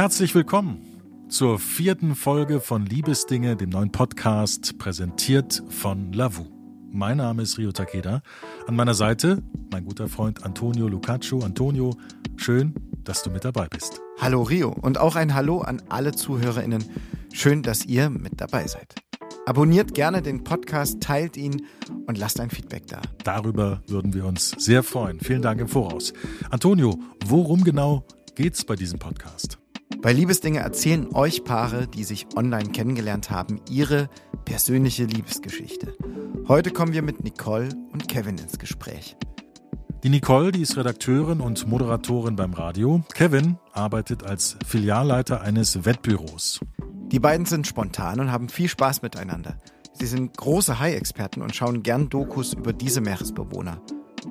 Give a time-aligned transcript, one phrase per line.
[0.00, 6.46] Herzlich willkommen zur vierten Folge von Liebesdinge, dem neuen Podcast, präsentiert von Lavu.
[6.90, 8.22] Mein Name ist Rio Takeda.
[8.66, 11.40] An meiner Seite mein guter Freund Antonio Lucaccio.
[11.40, 11.94] Antonio,
[12.36, 12.72] schön,
[13.04, 14.00] dass du mit dabei bist.
[14.18, 16.82] Hallo Rio und auch ein Hallo an alle ZuhörerInnen.
[17.34, 18.94] Schön, dass ihr mit dabei seid.
[19.44, 21.66] Abonniert gerne den Podcast, teilt ihn
[22.06, 23.02] und lasst ein Feedback da.
[23.22, 25.20] Darüber würden wir uns sehr freuen.
[25.20, 26.14] Vielen Dank im Voraus.
[26.48, 29.59] Antonio, worum genau geht's bei diesem Podcast?
[30.02, 34.08] Bei Liebesdinge erzählen euch Paare, die sich online kennengelernt haben, ihre
[34.46, 35.94] persönliche Liebesgeschichte.
[36.48, 39.18] Heute kommen wir mit Nicole und Kevin ins Gespräch.
[40.02, 43.02] Die Nicole, die ist Redakteurin und Moderatorin beim Radio.
[43.12, 46.60] Kevin arbeitet als Filialleiter eines Wettbüros.
[47.12, 49.58] Die beiden sind spontan und haben viel Spaß miteinander.
[49.92, 53.82] Sie sind große Hai-Experten und schauen gern Dokus über diese Meeresbewohner.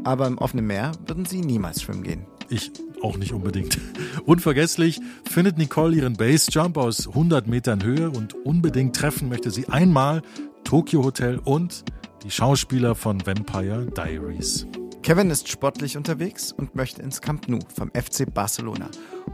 [0.03, 2.25] Aber im offenen Meer würden sie niemals schwimmen gehen.
[2.49, 2.71] Ich
[3.01, 3.77] auch nicht unbedingt.
[4.25, 4.99] Unvergesslich
[5.29, 10.21] findet Nicole ihren Base-Jump aus 100 Metern Höhe und unbedingt treffen möchte sie einmal
[10.63, 11.83] Tokyo Hotel und
[12.23, 14.67] die Schauspieler von Vampire Diaries.
[15.03, 18.89] Kevin ist sportlich unterwegs und möchte ins Camp Nou vom FC Barcelona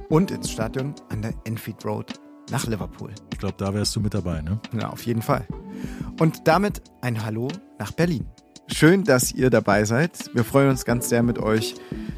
[0.09, 2.13] und ins Stadion an der Enfield Road
[2.51, 3.09] nach Liverpool.
[3.33, 4.59] Ich glaube, da wärst du mit dabei, ne?
[4.79, 5.47] Ja, auf jeden Fall.
[6.19, 7.47] Und damit ein Hallo
[7.79, 8.27] nach Berlin.
[8.67, 10.33] Schön, dass ihr dabei seid.
[10.33, 11.75] Wir freuen uns ganz sehr mit euch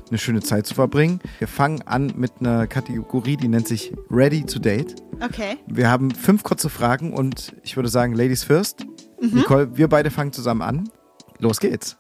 [0.10, 1.20] eine schöne Zeit zu verbringen.
[1.40, 4.96] Wir fangen an mit einer Kategorie, die nennt sich Ready to Date.
[5.22, 5.58] Okay.
[5.68, 8.86] Wir haben fünf kurze Fragen und ich würde sagen, Ladies first.
[9.22, 9.40] Mhm.
[9.40, 10.90] Nicole, wir beide fangen zusammen an.
[11.40, 11.98] Los geht's.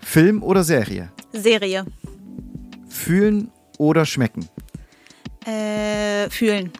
[0.00, 1.10] Film oder Serie?
[1.32, 1.86] Serie.
[2.88, 4.48] Fühlen oder schmecken?
[5.46, 6.70] Äh, fühlen.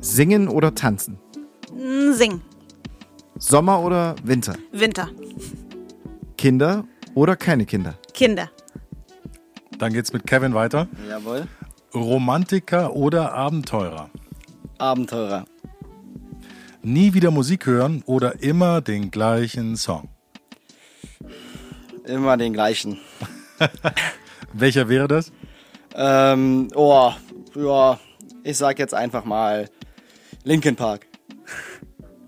[0.00, 1.18] Singen oder tanzen?
[2.12, 2.42] Singen.
[3.38, 4.54] Sommer oder Winter?
[4.72, 5.08] Winter.
[6.36, 7.94] Kinder oder keine Kinder?
[8.14, 8.50] Kinder.
[9.82, 10.86] Dann geht's mit Kevin weiter.
[11.08, 11.48] Jawohl.
[11.92, 14.10] Romantiker oder Abenteurer?
[14.78, 15.44] Abenteurer.
[16.84, 20.08] Nie wieder Musik hören oder immer den gleichen Song?
[22.04, 23.00] Immer den gleichen.
[24.52, 25.32] Welcher wäre das?
[25.96, 27.10] Ähm, oh,
[27.56, 27.98] ja,
[28.44, 29.68] ich sag jetzt einfach mal
[30.44, 31.08] Linkin Park.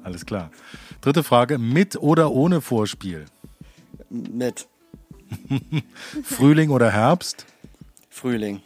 [0.02, 0.50] Alles klar.
[1.00, 3.26] Dritte Frage, mit oder ohne Vorspiel?
[4.10, 4.66] Mit.
[6.22, 7.46] Frühling oder Herbst?
[8.10, 8.60] Frühling.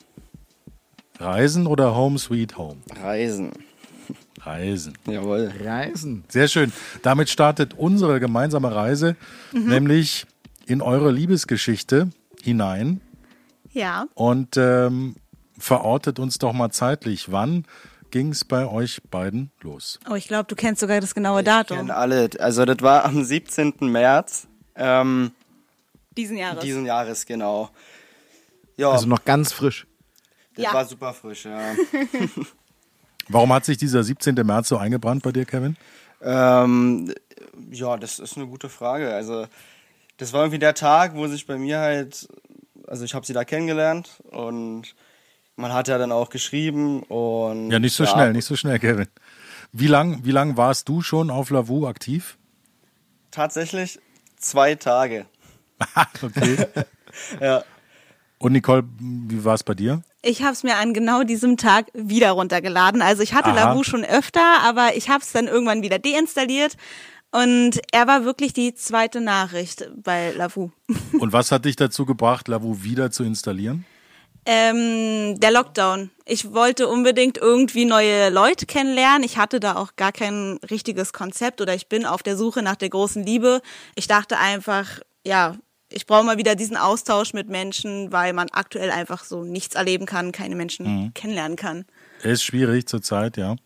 [1.18, 2.80] Reisen oder Home Sweet Home?
[3.02, 3.52] Reisen.
[4.40, 4.94] Reisen.
[5.06, 5.52] Jawohl.
[5.62, 6.24] Reisen.
[6.28, 6.72] Sehr schön.
[7.02, 9.16] Damit startet unsere gemeinsame Reise,
[9.52, 9.68] mhm.
[9.68, 10.26] nämlich
[10.66, 12.10] in eure Liebesgeschichte
[12.42, 13.00] hinein.
[13.72, 14.06] Ja.
[14.14, 15.16] Und ähm,
[15.58, 17.32] verortet uns doch mal zeitlich.
[17.32, 17.64] Wann
[18.10, 19.98] ging es bei euch beiden los?
[20.10, 21.76] Oh, ich glaube, du kennst sogar das genaue Datum.
[21.76, 22.30] Ich kenne alle.
[22.38, 23.74] Also das war am 17.
[23.80, 24.46] März.
[24.76, 25.32] Ähm,
[26.18, 26.64] diesen Jahres.
[26.64, 27.70] Diesen Jahres, genau.
[28.76, 28.90] Ja.
[28.90, 29.86] Also noch ganz frisch.
[30.54, 30.74] Das ja.
[30.74, 31.74] war super frisch, ja.
[33.28, 34.34] Warum hat sich dieser 17.
[34.34, 35.76] März so eingebrannt bei dir, Kevin?
[36.20, 37.14] Ähm,
[37.70, 39.14] ja, das ist eine gute Frage.
[39.14, 39.46] Also,
[40.16, 42.28] das war irgendwie der Tag, wo sich bei mir halt,
[42.86, 44.96] also ich habe sie da kennengelernt und
[45.54, 47.70] man hat ja dann auch geschrieben und.
[47.70, 49.06] Ja, nicht so ja, schnell, nicht so schnell, Kevin.
[49.72, 52.38] Wie lang, wie lang warst du schon auf Lavu aktiv?
[53.30, 54.00] Tatsächlich
[54.36, 55.26] zwei Tage.
[56.22, 56.66] okay.
[57.40, 57.62] ja.
[58.38, 60.02] Und Nicole, wie war es bei dir?
[60.22, 63.02] Ich habe es mir an genau diesem Tag wieder runtergeladen.
[63.02, 63.70] Also ich hatte Aha.
[63.70, 66.76] Lavu schon öfter, aber ich habe es dann irgendwann wieder deinstalliert.
[67.30, 70.70] Und er war wirklich die zweite Nachricht bei Lavu.
[71.18, 73.84] Und was hat dich dazu gebracht, Lavu wieder zu installieren?
[74.46, 76.10] Ähm, der Lockdown.
[76.24, 79.22] Ich wollte unbedingt irgendwie neue Leute kennenlernen.
[79.24, 82.76] Ich hatte da auch gar kein richtiges Konzept oder ich bin auf der Suche nach
[82.76, 83.60] der großen Liebe.
[83.94, 85.56] Ich dachte einfach, ja,
[85.91, 90.06] ich brauche mal wieder diesen Austausch mit Menschen, weil man aktuell einfach so nichts erleben
[90.06, 91.15] kann, keine Menschen mhm.
[91.15, 91.84] kennenlernen kann.
[92.22, 93.56] Ist schwierig zurzeit, ja.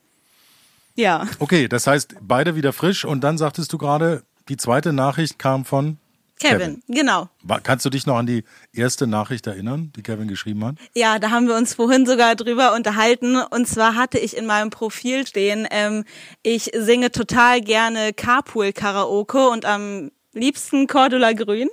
[0.94, 1.26] Ja.
[1.38, 5.64] Okay, das heißt, beide wieder frisch und dann sagtest du gerade, die zweite Nachricht kam
[5.64, 5.98] von
[6.38, 7.28] Kevin, Kevin, genau.
[7.62, 10.74] Kannst du dich noch an die erste Nachricht erinnern, die Kevin geschrieben hat?
[10.92, 13.36] Ja, da haben wir uns vorhin sogar drüber unterhalten.
[13.36, 16.04] Und zwar hatte ich in meinem Profil stehen, ähm,
[16.42, 21.68] ich singe total gerne Carpool-Karaoke und am liebsten Cordula Grün.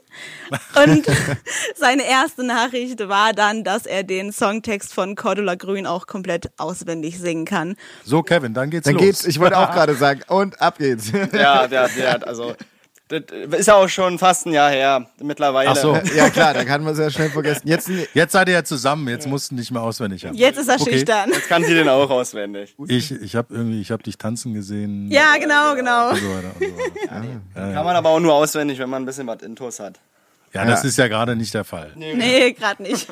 [0.75, 1.05] Und
[1.75, 7.19] seine erste Nachricht war dann, dass er den Songtext von Cordula Grün auch komplett auswendig
[7.19, 7.75] singen kann.
[8.03, 9.03] So, Kevin, dann geht's dann los.
[9.03, 11.11] Geht's, ich wollte auch gerade sagen, und ab geht's.
[11.11, 12.55] Ja, der, der, also
[13.09, 15.71] das ist ja auch schon fast ein Jahr her mittlerweile.
[15.71, 17.67] Ach so, ja klar, da kann man es ja schnell vergessen.
[17.67, 19.31] Jetzt, jetzt seid ihr ja zusammen, jetzt ja.
[19.31, 20.35] musst du nicht mehr auswendig haben.
[20.35, 20.91] Jetzt ist er okay.
[20.91, 21.31] schüchtern.
[21.33, 22.75] Jetzt kann sie den auch auswendig.
[22.87, 25.11] Ich, ich habe irgendwie, ich habe dich tanzen gesehen.
[25.11, 26.09] Ja, genau, genau.
[26.09, 27.25] Und so weiter, und so weiter.
[27.55, 29.99] Ja, kann man aber auch nur auswendig, wenn man ein bisschen was Intos hat.
[30.53, 31.91] Ja, das ist ja gerade nicht der Fall.
[31.95, 33.07] Nee, nee gerade nicht.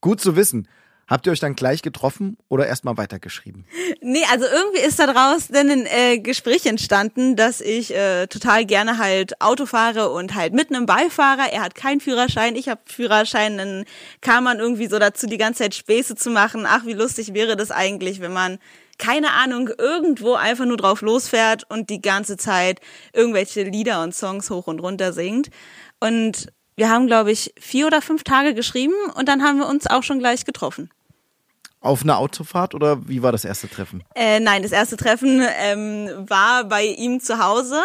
[0.00, 0.66] Gut zu wissen.
[1.08, 3.66] Habt ihr euch dann gleich getroffen oder erstmal weitergeschrieben?
[4.00, 8.98] Nee, also irgendwie ist da draus ein äh, Gespräch entstanden, dass ich äh, total gerne
[8.98, 11.52] halt Auto fahre und halt mit einem Beifahrer.
[11.52, 13.58] Er hat keinen Führerschein, ich habe Führerschein.
[13.58, 13.84] Dann
[14.20, 16.64] kam man irgendwie so dazu, die ganze Zeit Späße zu machen.
[16.66, 18.58] Ach, wie lustig wäre das eigentlich, wenn man
[18.98, 22.80] keine Ahnung, irgendwo einfach nur drauf losfährt und die ganze Zeit
[23.12, 25.50] irgendwelche Lieder und Songs hoch und runter singt.
[25.98, 29.86] Und wir haben, glaube ich, vier oder fünf Tage geschrieben und dann haben wir uns
[29.86, 30.90] auch schon gleich getroffen.
[31.80, 34.04] Auf einer Autofahrt oder wie war das erste Treffen?
[34.14, 37.82] Äh, nein, das erste Treffen ähm, war bei ihm zu Hause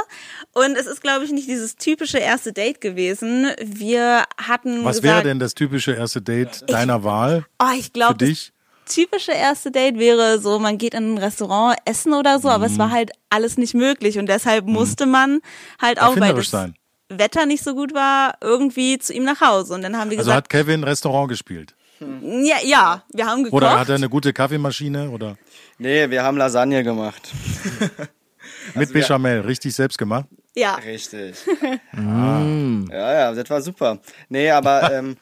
[0.53, 3.47] und es ist, glaube ich, nicht dieses typische erste Date gewesen.
[3.59, 7.47] Wir hatten Was wäre denn das typische erste Date deiner Wahl?
[7.59, 8.53] Oh, ich glaube, für dich?
[8.87, 12.77] typische erste Date wäre so, man geht in ein Restaurant essen oder so, aber es
[12.77, 15.39] war halt alles nicht möglich und deshalb musste man
[15.81, 16.76] halt auch, weil Erfinderisch das sein.
[17.09, 19.73] Wetter nicht so gut war, irgendwie zu ihm nach Hause.
[19.73, 21.73] Und dann haben wir Also gesagt, hat Kevin Restaurant gespielt?
[21.99, 23.57] ja, ja, wir haben gekocht.
[23.57, 25.09] Oder hat er eine gute Kaffeemaschine?
[25.09, 25.37] Oder
[25.79, 27.31] Nee, wir haben Lasagne gemacht.
[28.75, 30.25] mit wir- Bechamel, richtig selbst gemacht?
[30.55, 30.75] ja.
[30.75, 31.35] Richtig.
[31.97, 33.99] Ja, ja, das war super.
[34.29, 35.17] Nee, aber ähm,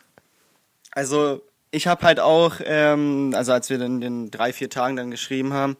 [0.92, 1.42] also
[1.72, 5.54] ich habe halt auch, ähm, also als wir dann den drei, vier Tagen dann geschrieben
[5.54, 5.78] haben,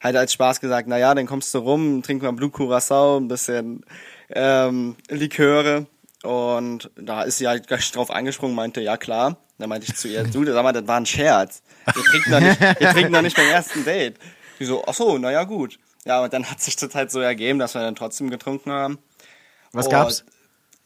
[0.00, 3.28] halt als Spaß gesagt, na ja, dann kommst du rum, trink mal Blue Curacao, ein
[3.28, 3.84] bisschen
[4.30, 5.86] ähm, Liköre.
[6.22, 9.36] Und da ist sie halt gleich drauf angesprungen, meinte, ja klar.
[9.58, 11.62] Dann meinte ich zu ihr, du, sag mal, das war ein Scherz.
[11.86, 14.16] Wir trinken doch nicht, wir trinken doch nicht beim ersten Date.
[14.58, 15.78] Die so, ach so, na ja, gut.
[16.06, 18.98] Ja, und dann hat sich das halt so ergeben, dass wir dann trotzdem getrunken haben.
[19.72, 20.24] Was Und- gab's?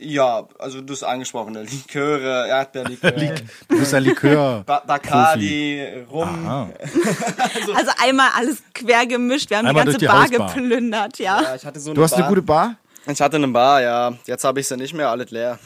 [0.04, 3.12] Ja, also das angesprochene Liköre, Erdbeerlikör,
[3.68, 4.62] Du bist ein Likör.
[4.66, 6.28] ba Bacardi, Rum.
[6.28, 6.68] Aha.
[7.74, 9.50] Also einmal alles quer gemischt.
[9.50, 10.54] Wir haben die ganze die Bar Hausbar.
[10.54, 11.42] geplündert, ja.
[11.42, 12.76] Ja, ich hatte so Du hast eine gute Bar?
[13.06, 14.14] Ich hatte eine Bar, ja.
[14.26, 15.58] Jetzt habe ich sie nicht mehr, alles leer.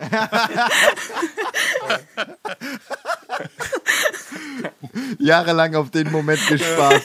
[5.18, 7.02] Jahrelang auf den Moment gespart.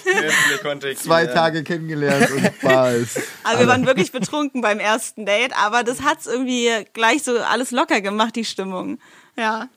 [0.97, 3.19] Zwei Tage kennengelernt und Bar ist.
[3.43, 7.71] Aber wir waren wirklich betrunken beim ersten Date, aber das hat's irgendwie gleich so alles
[7.71, 8.99] locker gemacht, die Stimmung.
[9.37, 9.69] Ja.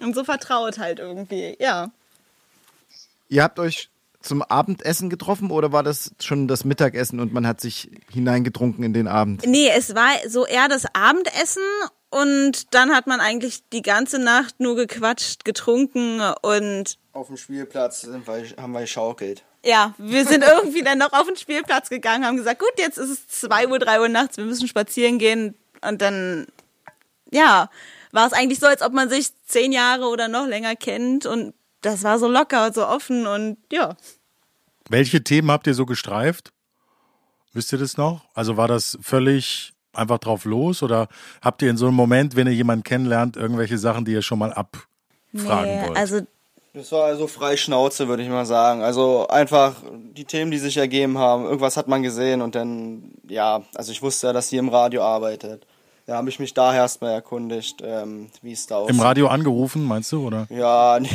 [0.00, 1.90] Und so vertraut halt irgendwie, ja.
[3.28, 3.88] Ihr habt euch
[4.22, 8.92] zum Abendessen getroffen oder war das schon das Mittagessen und man hat sich hineingetrunken in
[8.92, 9.46] den Abend?
[9.46, 11.62] Nee, es war so eher das Abendessen
[12.10, 18.02] und dann hat man eigentlich die ganze Nacht nur gequatscht, getrunken und Auf dem Spielplatz
[18.02, 19.44] sind wir, haben wir geschaukelt.
[19.64, 23.10] ja, wir sind irgendwie dann noch auf den Spielplatz gegangen, haben gesagt, gut, jetzt ist
[23.10, 26.46] es 2 Uhr, 3 Uhr nachts, wir müssen spazieren gehen und dann,
[27.30, 27.70] ja,
[28.12, 31.54] war es eigentlich so, als ob man sich zehn Jahre oder noch länger kennt und
[31.82, 33.96] das war so locker, so offen und ja.
[34.88, 36.52] Welche Themen habt ihr so gestreift?
[37.52, 38.24] Wisst ihr das noch?
[38.34, 41.08] Also war das völlig einfach drauf los oder
[41.42, 44.38] habt ihr in so einem Moment, wenn ihr jemanden kennenlernt, irgendwelche Sachen, die ihr schon
[44.38, 45.96] mal abfragen wollt?
[45.96, 46.20] also
[46.72, 48.82] Das war also frei Schnauze, würde ich mal sagen.
[48.82, 49.76] Also einfach
[50.16, 51.44] die Themen, die sich ergeben haben.
[51.44, 55.02] Irgendwas hat man gesehen und dann, ja, also ich wusste ja, dass sie im Radio
[55.02, 55.66] arbeitet.
[56.12, 58.96] Da habe ich mich da erstmal erkundigt, ähm, wie es da aussieht.
[58.96, 60.46] Im Radio angerufen, meinst du, oder?
[60.50, 61.08] Ja, nee,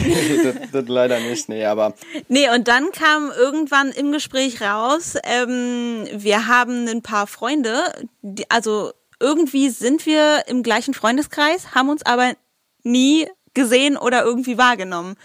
[0.43, 1.93] das, das leider nicht, nee, aber
[2.29, 7.83] Nee, und dann kam irgendwann im Gespräch raus, ähm, wir haben ein paar Freunde,
[8.23, 12.33] die, also irgendwie sind wir im gleichen Freundeskreis, haben uns aber
[12.81, 15.15] nie gesehen oder irgendwie wahrgenommen.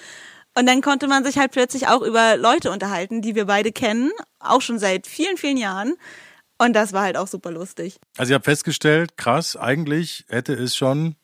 [0.54, 4.10] Und dann konnte man sich halt plötzlich auch über Leute unterhalten, die wir beide kennen,
[4.38, 5.94] auch schon seit vielen, vielen Jahren.
[6.64, 7.98] Und das war halt auch super lustig.
[8.16, 11.16] Also ihr habt festgestellt, krass, eigentlich hätte es schon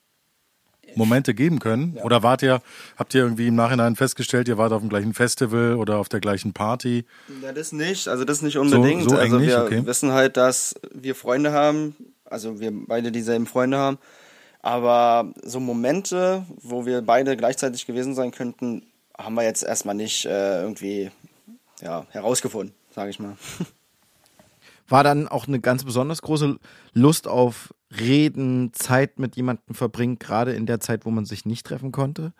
[0.95, 1.97] Momente geben können.
[2.02, 2.61] Oder wart ihr,
[2.97, 6.21] habt ihr irgendwie im Nachhinein festgestellt, ihr wart auf dem gleichen Festival oder auf der
[6.21, 7.04] gleichen Party?
[7.42, 8.09] Ja, das nicht.
[8.09, 9.04] Also das nicht unbedingt.
[9.04, 9.87] so eng also wir Okay.
[9.87, 13.99] wissen halt, dass wir Freunde haben, also wir beide dieselben Freunde haben.
[14.61, 18.83] Aber so Momente, wo wir beide gleichzeitig gewesen sein könnten,
[19.16, 21.11] haben wir jetzt erstmal nicht äh, irgendwie
[21.80, 23.37] ja, herausgefunden, sage ich mal.
[24.88, 26.59] War dann auch eine ganz besonders große
[26.95, 31.66] Lust auf Reden, Zeit mit jemandem verbringen, gerade in der Zeit, wo man sich nicht
[31.66, 32.33] treffen konnte?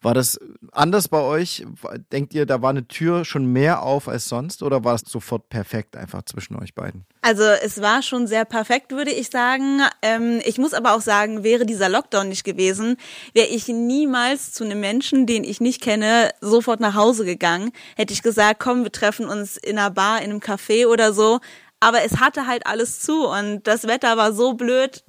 [0.00, 0.38] War das
[0.70, 1.66] anders bei euch?
[2.12, 5.48] Denkt ihr, da war eine Tür schon mehr auf als sonst oder war es sofort
[5.48, 7.04] perfekt einfach zwischen euch beiden?
[7.20, 9.80] Also es war schon sehr perfekt, würde ich sagen.
[10.02, 12.96] Ähm, ich muss aber auch sagen, wäre dieser Lockdown nicht gewesen,
[13.34, 17.72] wäre ich niemals zu einem Menschen, den ich nicht kenne, sofort nach Hause gegangen.
[17.96, 21.40] Hätte ich gesagt, komm, wir treffen uns in einer Bar, in einem Café oder so.
[21.80, 25.04] Aber es hatte halt alles zu und das Wetter war so blöd,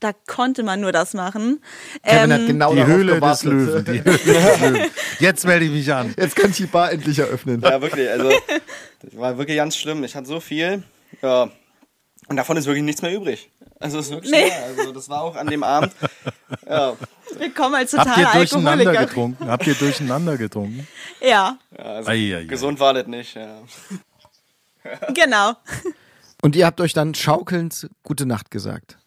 [0.00, 1.62] da konnte man nur das machen.
[2.02, 3.42] Kevin hat Ähm, genau Die Höhle des.
[3.44, 3.84] Löwen.
[3.86, 4.90] Die Höhle des Löwen.
[5.18, 6.14] Jetzt melde ich mich an.
[6.18, 7.60] Jetzt kann ich die Bar endlich eröffnen.
[7.62, 8.10] Ja, wirklich.
[8.10, 8.30] Also
[9.00, 10.04] das war wirklich ganz schlimm.
[10.04, 10.82] Ich hatte so viel.
[11.22, 11.48] Ja.
[12.28, 13.50] Und davon ist wirklich nichts mehr übrig.
[13.80, 14.50] Also das ist wirklich Nee.
[14.76, 15.92] Also das war auch an dem Abend.
[16.68, 16.96] Ja,
[17.38, 19.48] Wir kommen als Habt ihr durcheinander getrunken?
[19.48, 20.86] Habt ihr durcheinander getrunken?
[21.20, 22.44] Ja, ja also Ei, ei, ei.
[22.44, 23.34] gesund war das nicht.
[23.36, 23.58] Ja.
[25.14, 25.54] genau.
[26.42, 28.98] Und ihr habt euch dann schaukelnd gute Nacht gesagt.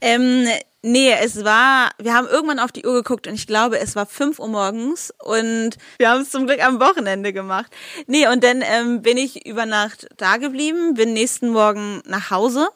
[0.00, 0.46] Ähm,
[0.82, 4.06] nee, es war, wir haben irgendwann auf die Uhr geguckt und ich glaube, es war
[4.06, 7.72] 5 Uhr morgens und wir haben es zum Glück am Wochenende gemacht.
[8.06, 12.68] Nee, und dann ähm, bin ich über Nacht da geblieben, bin nächsten Morgen nach Hause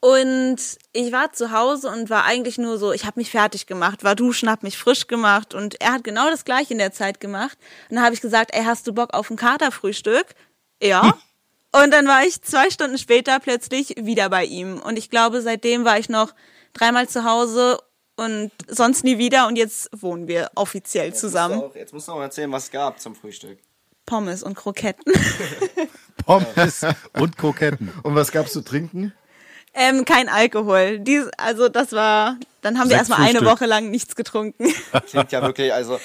[0.00, 0.58] und
[0.92, 4.14] ich war zu Hause und war eigentlich nur so, ich habe mich fertig gemacht, war
[4.14, 7.58] duschen, hab mich frisch gemacht und er hat genau das gleiche in der Zeit gemacht.
[7.90, 10.26] Und dann habe ich gesagt, ey, hast du Bock auf ein Katerfrühstück?
[10.80, 11.18] Ja.
[11.72, 14.80] Und dann war ich zwei Stunden später plötzlich wieder bei ihm.
[14.80, 16.34] Und ich glaube, seitdem war ich noch
[16.72, 17.78] dreimal zu Hause
[18.16, 19.46] und sonst nie wieder.
[19.46, 21.54] Und jetzt wohnen wir offiziell zusammen.
[21.54, 23.58] Jetzt musst, du auch, jetzt musst du auch erzählen, was es gab zum Frühstück.
[24.06, 25.12] Pommes und Kroketten.
[26.24, 27.92] Pommes und Kroketten.
[28.02, 29.12] Und was gab's zu trinken?
[29.78, 30.98] ähm, kein Alkohol.
[30.98, 33.58] Dies, also das war, dann haben wir Sechs erstmal eine Frühstück.
[33.60, 34.72] Woche lang nichts getrunken.
[35.06, 36.00] Klingt ja wirklich, also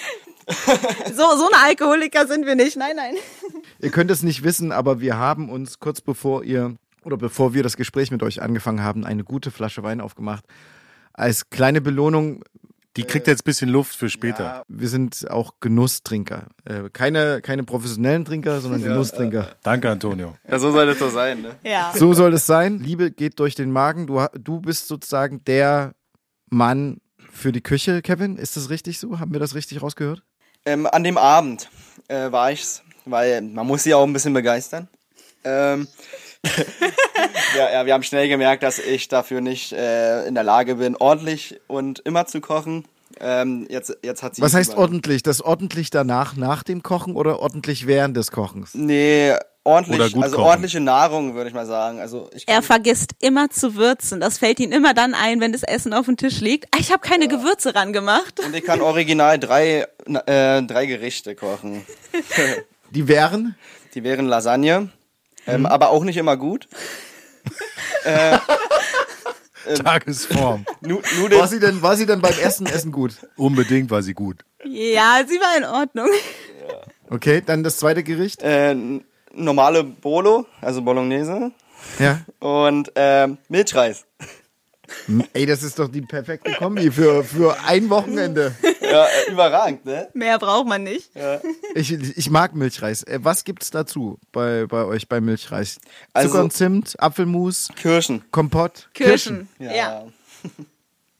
[1.07, 2.77] so, so eine Alkoholiker sind wir nicht.
[2.77, 3.15] Nein, nein.
[3.79, 7.63] Ihr könnt es nicht wissen, aber wir haben uns kurz bevor ihr oder bevor wir
[7.63, 10.45] das Gespräch mit euch angefangen haben, eine gute Flasche Wein aufgemacht.
[11.11, 12.43] Als kleine Belohnung,
[12.95, 14.63] Die kriegt jetzt ein bisschen Luft für später.
[14.67, 16.47] wir sind auch Genusstrinker.
[16.65, 19.49] Äh, keine, keine professionellen Trinker, sondern Genusstrinker.
[19.63, 20.35] Danke, Antonio.
[20.49, 21.41] ja, so soll das so sein.
[21.41, 21.55] Ne?
[21.63, 21.91] Ja.
[21.95, 22.79] So soll es sein.
[22.79, 24.07] Liebe geht durch den Magen.
[24.07, 25.93] Du, du bist sozusagen der
[26.49, 28.37] Mann für die Küche, Kevin.
[28.37, 29.19] Ist das richtig so?
[29.19, 30.21] Haben wir das richtig rausgehört?
[30.65, 31.69] Ähm, an dem Abend
[32.07, 34.87] äh, war ich's, weil man muss sie auch ein bisschen begeistern.
[35.43, 35.87] Ähm,
[37.57, 40.95] ja, ja, wir haben schnell gemerkt, dass ich dafür nicht äh, in der Lage bin,
[40.95, 42.85] ordentlich und immer zu kochen.
[43.19, 44.41] Ähm, jetzt, jetzt hat sie.
[44.41, 44.93] Was heißt übernommen.
[44.93, 45.23] ordentlich?
[45.23, 48.73] Das ordentlich danach, nach dem Kochen oder ordentlich während des Kochens?
[48.73, 50.47] Nee, ordentlich, Oder gut also kochen.
[50.47, 51.99] ordentliche Nahrung, würde ich mal sagen.
[51.99, 54.19] Also ich Er vergisst immer zu würzen.
[54.19, 56.65] Das fällt ihm immer dann ein, wenn das Essen auf dem Tisch liegt.
[56.73, 58.39] Ah, Ich habe keine Gewürze ran gemacht.
[58.45, 61.85] und ich kann original drei, äh, drei Gerichte kochen.
[62.91, 63.55] Die wären?
[63.95, 64.89] Die wären Lasagne,
[65.47, 65.65] ähm, Mhm.
[65.67, 66.67] aber auch nicht immer gut.
[69.83, 70.65] Tagesform.
[70.81, 73.13] Nu War Nudeln, sie denn, war sie denn beim ersten Essen gut?
[73.37, 74.43] Unbedingt war sie gut.
[74.65, 76.09] Ja, sie war in Ordnung.
[77.09, 78.41] Okay, dann das zweite Gericht.
[78.43, 78.75] äh,
[79.33, 81.51] normale Bolo, also Bolognese
[81.99, 82.21] Ja.
[82.39, 84.05] und ähm, Milchreis.
[85.33, 88.53] Ey, das ist doch die perfekte Kombi für, für ein Wochenende.
[88.81, 90.09] Ja, äh, überragend, ne?
[90.13, 91.09] Mehr braucht man nicht.
[91.73, 93.01] Ich, ich mag Milchreis.
[93.03, 95.79] Äh, Was gibt's dazu bei, bei euch bei Milchreis?
[96.11, 98.23] Also- Zucker und Zimt, Apfelmus, Kirschen.
[98.31, 99.47] Kompott, Kirschen.
[99.57, 99.65] Ja.
[99.71, 99.75] ja.
[99.75, 100.03] Ja.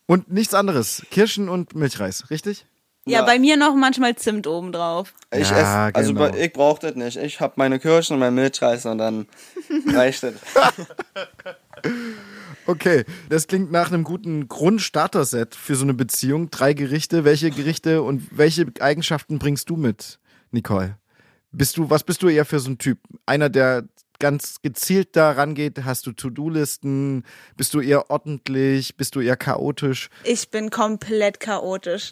[0.06, 1.04] und nichts anderes.
[1.10, 2.66] Kirschen und Milchreis, richtig?
[3.06, 3.24] Ja.
[3.24, 5.14] bei mir noch manchmal Zimt obendrauf.
[5.34, 6.34] Ich Ja, esse, also genau.
[6.36, 7.18] ich brauch das nicht.
[7.18, 9.28] Ich hab meine Kirschen und mein Milchreis und dann
[9.94, 10.34] reicht das.
[12.66, 16.50] Okay, das klingt nach einem guten Grundstarter-Set für so eine Beziehung.
[16.50, 17.26] Drei Gerichte.
[17.26, 20.18] Welche Gerichte und welche Eigenschaften bringst du mit,
[20.52, 20.98] Nicole?
[21.52, 23.00] Bist du, was bist du eher für so ein Typ?
[23.26, 23.84] Einer, der
[24.24, 25.84] ganz gezielt da rangeht?
[25.84, 27.26] Hast du To-Do-Listen?
[27.58, 28.96] Bist du eher ordentlich?
[28.96, 30.10] Bist du eher chaotisch?
[30.24, 32.12] Ich bin komplett chaotisch.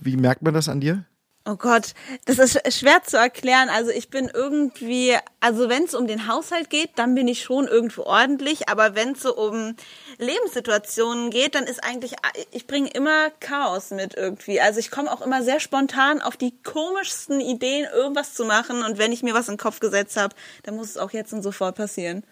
[0.00, 1.04] Wie merkt man das an dir?
[1.50, 1.94] Oh Gott,
[2.26, 3.70] das ist sch- schwer zu erklären.
[3.70, 7.66] Also ich bin irgendwie, also wenn es um den Haushalt geht, dann bin ich schon
[7.66, 8.68] irgendwo ordentlich.
[8.68, 9.74] Aber wenn es so um
[10.18, 12.12] Lebenssituationen geht, dann ist eigentlich,
[12.50, 14.60] ich bringe immer Chaos mit irgendwie.
[14.60, 18.82] Also ich komme auch immer sehr spontan auf die komischsten Ideen, irgendwas zu machen.
[18.82, 21.32] Und wenn ich mir was in den Kopf gesetzt habe, dann muss es auch jetzt
[21.32, 22.24] und sofort passieren.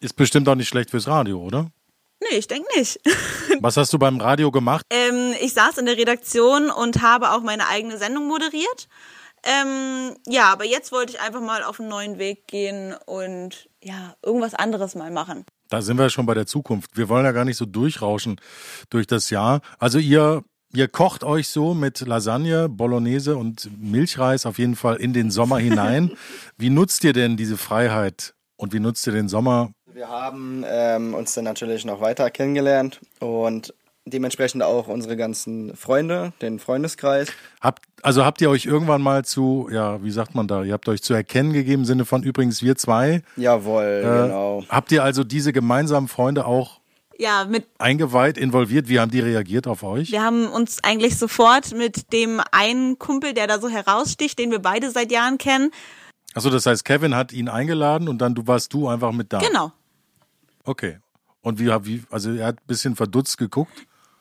[0.00, 1.70] Ist bestimmt auch nicht schlecht fürs Radio, oder?
[2.22, 3.00] Nee, ich denke nicht.
[3.60, 4.84] Was hast du beim Radio gemacht?
[4.90, 8.88] Ähm, ich saß in der Redaktion und habe auch meine eigene Sendung moderiert.
[9.42, 14.14] Ähm, ja, aber jetzt wollte ich einfach mal auf einen neuen Weg gehen und ja,
[14.22, 15.46] irgendwas anderes mal machen.
[15.70, 16.96] Da sind wir schon bei der Zukunft.
[16.96, 18.38] Wir wollen ja gar nicht so durchrauschen
[18.90, 19.62] durch das Jahr.
[19.78, 25.14] Also ihr, ihr kocht euch so mit Lasagne, Bolognese und Milchreis auf jeden Fall in
[25.14, 26.16] den Sommer hinein.
[26.58, 29.72] Wie nutzt ihr denn diese Freiheit und wie nutzt ihr den Sommer?
[29.92, 36.32] Wir haben ähm, uns dann natürlich noch weiter kennengelernt und dementsprechend auch unsere ganzen Freunde,
[36.40, 37.28] den Freundeskreis.
[37.60, 40.88] Habt, also habt ihr euch irgendwann mal zu, ja, wie sagt man da, ihr habt
[40.88, 43.22] euch zu erkennen gegeben im Sinne von übrigens wir zwei.
[43.36, 44.64] Jawohl, Äh, genau.
[44.68, 46.80] Habt ihr also diese gemeinsamen Freunde auch
[47.18, 48.88] Ja, mit eingeweiht, involviert?
[48.88, 50.12] Wie haben die reagiert auf euch?
[50.12, 54.60] wir haben uns eigentlich sofort mit dem einen Kumpel, der da so heraussticht, den wir
[54.60, 55.70] beide seit Jahren kennen.
[56.32, 59.38] Also das heißt, Kevin hat ihn eingeladen und dann du warst du einfach mit da.
[59.40, 59.72] Genau.
[60.64, 60.98] Okay.
[61.42, 63.72] Und wie, wie also er hat ein bisschen verdutzt geguckt.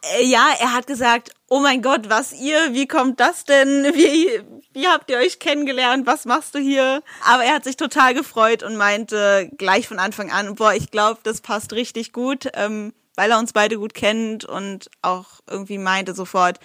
[0.01, 3.83] Äh, ja, er hat gesagt, oh mein Gott, was ihr, wie kommt das denn?
[3.93, 4.41] Wie,
[4.73, 6.07] wie habt ihr euch kennengelernt?
[6.07, 7.03] Was machst du hier?
[7.25, 11.19] Aber er hat sich total gefreut und meinte gleich von Anfang an, boah, ich glaube,
[11.23, 16.13] das passt richtig gut, ähm, weil er uns beide gut kennt und auch irgendwie meinte
[16.13, 16.59] sofort,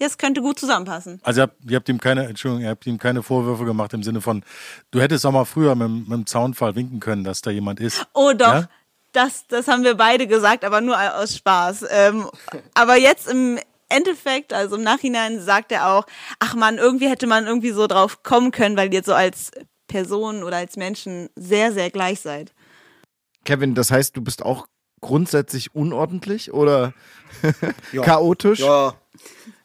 [0.00, 1.20] ja, es könnte gut zusammenpassen.
[1.24, 4.04] Also ihr habt, ihr habt ihm keine, Entschuldigung, ihr habt ihm keine Vorwürfe gemacht im
[4.04, 4.44] Sinne von,
[4.92, 8.06] du hättest auch mal früher mit, mit dem Zaunfall winken können, dass da jemand ist.
[8.14, 8.68] Oh doch, Ja?
[9.18, 11.86] Das, das haben wir beide gesagt, aber nur aus Spaß.
[11.90, 12.30] Ähm,
[12.74, 13.58] aber jetzt im
[13.88, 16.06] Endeffekt, also im Nachhinein sagt er auch,
[16.38, 19.50] ach man, irgendwie hätte man irgendwie so drauf kommen können, weil ihr so als
[19.88, 22.52] Person oder als Menschen sehr, sehr gleich seid.
[23.44, 24.66] Kevin, das heißt, du bist auch
[25.00, 26.92] grundsätzlich unordentlich oder
[27.92, 28.02] Ja.
[28.02, 28.60] chaotisch?
[28.60, 28.94] Ja,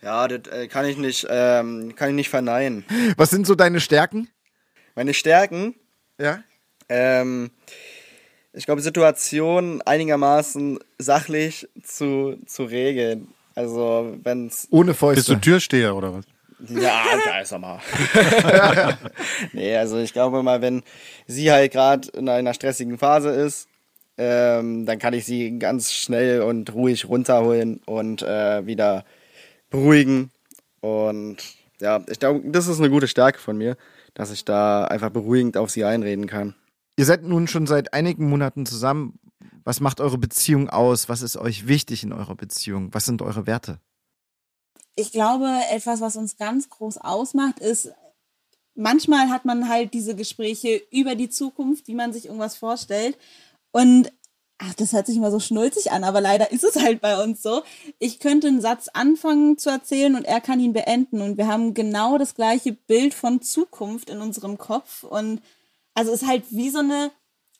[0.01, 2.85] ja, das äh, kann ich nicht, ähm, kann ich nicht verneinen.
[3.17, 4.29] Was sind so deine Stärken?
[4.95, 5.75] Meine Stärken,
[6.19, 6.43] Ja.
[6.89, 7.51] ähm,
[8.53, 13.27] ich glaube, Situationen einigermaßen sachlich zu, zu regeln.
[13.55, 15.41] Also, wenn's Ohne Bist du Fäuste.
[15.41, 16.25] Türsteher oder was?
[16.69, 17.79] Ja, da ist er mal.
[19.53, 20.81] nee, also ich glaube mal, wenn
[21.27, 23.67] sie halt gerade in einer stressigen Phase ist,
[24.17, 29.03] ähm, dann kann ich sie ganz schnell und ruhig runterholen und äh, wieder
[29.69, 30.31] beruhigen.
[30.79, 31.37] Und
[31.81, 33.75] ja, ich glaube, das ist eine gute Stärke von mir,
[34.13, 36.55] dass ich da einfach beruhigend auf sie einreden kann.
[36.97, 39.19] Ihr seid nun schon seit einigen Monaten zusammen.
[39.63, 41.09] Was macht eure Beziehung aus?
[41.09, 42.93] Was ist euch wichtig in eurer Beziehung?
[42.93, 43.79] Was sind eure Werte?
[44.95, 47.91] Ich glaube, etwas, was uns ganz groß ausmacht, ist,
[48.75, 53.17] manchmal hat man halt diese Gespräche über die Zukunft, wie man sich irgendwas vorstellt.
[53.71, 54.11] Und
[54.59, 57.41] ach, das hört sich immer so schnulzig an, aber leider ist es halt bei uns
[57.41, 57.63] so.
[57.97, 61.21] Ich könnte einen Satz anfangen zu erzählen und er kann ihn beenden.
[61.21, 65.03] Und wir haben genau das gleiche Bild von Zukunft in unserem Kopf.
[65.03, 65.41] Und
[65.93, 67.11] also es ist halt wie so eine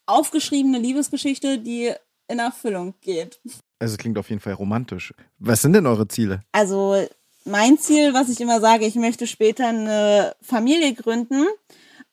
[0.06, 1.94] aufgeschriebene Liebesgeschichte, die
[2.28, 3.40] in Erfüllung geht.
[3.80, 5.14] Also es klingt auf jeden Fall romantisch.
[5.40, 6.44] Was sind denn eure Ziele?
[6.52, 7.06] Also
[7.46, 11.46] mein Ziel, was ich immer sage, ich möchte später eine Familie gründen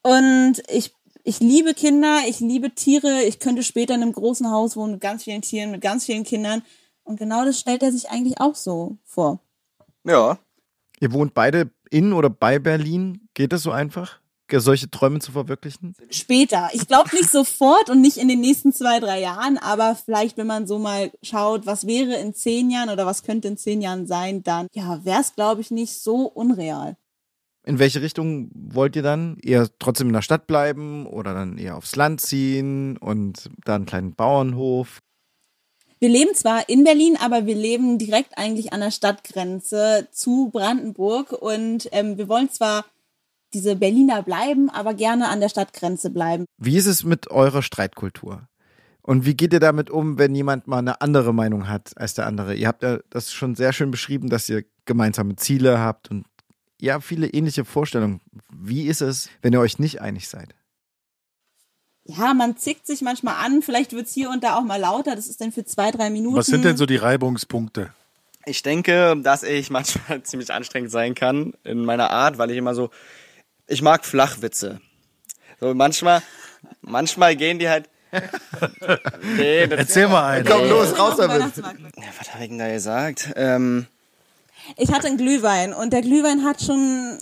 [0.02, 4.74] und ich ich liebe Kinder, ich liebe Tiere, ich könnte später in einem großen Haus
[4.74, 6.62] wohnen mit ganz vielen Tieren, mit ganz vielen Kindern
[7.04, 9.38] und genau das stellt er sich eigentlich auch so vor.
[10.04, 10.38] Ja,
[11.00, 13.28] Ihr wohnt beide in oder bei Berlin.
[13.34, 14.19] Geht es so einfach,
[14.58, 15.94] solche Träume zu verwirklichen?
[16.10, 16.70] Später.
[16.72, 20.48] Ich glaube nicht sofort und nicht in den nächsten zwei, drei Jahren, aber vielleicht, wenn
[20.48, 24.08] man so mal schaut, was wäre in zehn Jahren oder was könnte in zehn Jahren
[24.08, 26.96] sein, dann ja, wäre es, glaube ich, nicht so unreal.
[27.64, 29.38] In welche Richtung wollt ihr dann?
[29.42, 33.86] Eher trotzdem in der Stadt bleiben oder dann eher aufs Land ziehen und da einen
[33.86, 35.00] kleinen Bauernhof?
[35.98, 41.32] Wir leben zwar in Berlin, aber wir leben direkt eigentlich an der Stadtgrenze zu Brandenburg
[41.32, 42.86] und ähm, wir wollen zwar
[43.52, 46.44] diese Berliner bleiben, aber gerne an der Stadtgrenze bleiben.
[46.58, 48.48] Wie ist es mit eurer Streitkultur?
[49.02, 52.26] Und wie geht ihr damit um, wenn jemand mal eine andere Meinung hat als der
[52.26, 52.54] andere?
[52.54, 56.26] Ihr habt ja das schon sehr schön beschrieben, dass ihr gemeinsame Ziele habt und
[56.80, 58.20] ja, viele ähnliche Vorstellungen.
[58.52, 60.54] Wie ist es, wenn ihr euch nicht einig seid?
[62.04, 65.28] Ja, man zickt sich manchmal an, vielleicht wird's hier und da auch mal lauter, das
[65.28, 66.36] ist dann für zwei, drei Minuten.
[66.36, 67.92] Was sind denn so die Reibungspunkte?
[68.46, 72.74] Ich denke, dass ich manchmal ziemlich anstrengend sein kann in meiner Art, weil ich immer
[72.74, 72.90] so,
[73.70, 74.80] ich mag Flachwitze.
[75.60, 76.22] So manchmal,
[76.82, 77.88] manchmal gehen die halt.
[79.36, 80.44] nee, das, Erzähl mal einen.
[80.46, 81.40] Komm los, raus damit.
[81.56, 81.72] Ja,
[82.18, 83.30] was habe ich denn da gesagt?
[83.36, 83.86] Ähm,
[84.76, 87.18] Ich hatte einen Glühwein und der Glühwein hat schon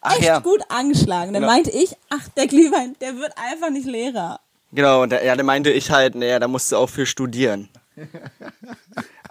[0.00, 1.32] ach echt ja, gut angeschlagen.
[1.32, 1.52] Dann Genau.
[1.52, 4.38] meinte ich, ach, der Glühwein, der wird einfach nicht leerer.
[4.72, 5.02] genau.
[5.02, 7.68] Und da, ja, da meinte ich halt, naja, da musst du auch für studieren.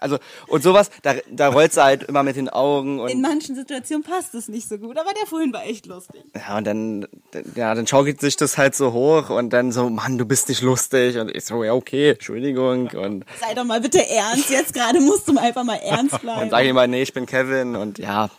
[0.03, 3.55] Also, und sowas, da, da rollst du halt immer mit den Augen In und, manchen
[3.55, 6.23] Situationen passt es nicht so gut, aber der vorhin war echt lustig.
[6.35, 7.07] ja, und dann,
[7.55, 10.61] ja, dann schaukelt sich das halt so hoch und dann so, Mann, du bist nicht
[10.61, 11.17] lustig.
[11.17, 12.89] Und ich so, ja, okay, Entschuldigung.
[12.89, 14.49] Und Sei doch mal bitte ernst.
[14.49, 16.49] Jetzt gerade musst du einfach mal ernst dann bleiben.
[16.49, 18.29] sage ich immer, nee, ich bin Kevin und ja,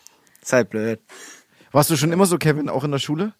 [0.43, 1.01] ist halt blöd.
[1.73, 3.33] Warst du schon immer so, Kevin, auch in der Schule?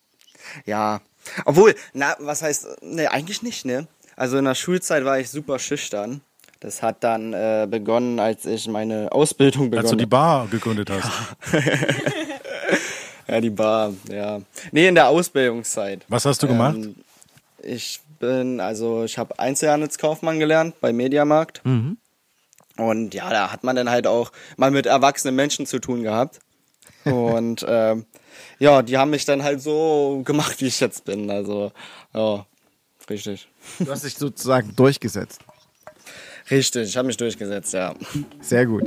[0.65, 1.01] Ja.
[1.45, 3.87] Obwohl, na, was heißt, ne, eigentlich nicht, ne?
[4.17, 6.21] Also in der Schulzeit war ich super schüchtern.
[6.65, 10.91] Das hat dann äh, begonnen, als ich meine Ausbildung begonnen Als du die Bar gegründet
[10.91, 11.11] hast.
[13.27, 14.43] Ja, die Bar, ja.
[14.71, 16.05] Nee, in der Ausbildungszeit.
[16.09, 16.77] Was hast du gemacht?
[16.77, 16.95] Ähm,
[17.63, 21.63] ich bin, also ich habe Einzelhandelskaufmann gelernt bei Mediamarkt.
[22.77, 26.41] Und ja, da hat man dann halt auch mal mit erwachsenen Menschen zu tun gehabt.
[27.05, 28.05] Und ähm,
[28.59, 31.31] ja, die haben mich dann halt so gemacht, wie ich jetzt bin.
[31.31, 31.73] Also,
[32.13, 32.45] ja,
[33.09, 33.49] richtig.
[33.79, 35.41] Du hast dich sozusagen durchgesetzt.
[36.51, 37.95] Richtig, ich habe mich durchgesetzt, ja.
[38.41, 38.85] Sehr gut.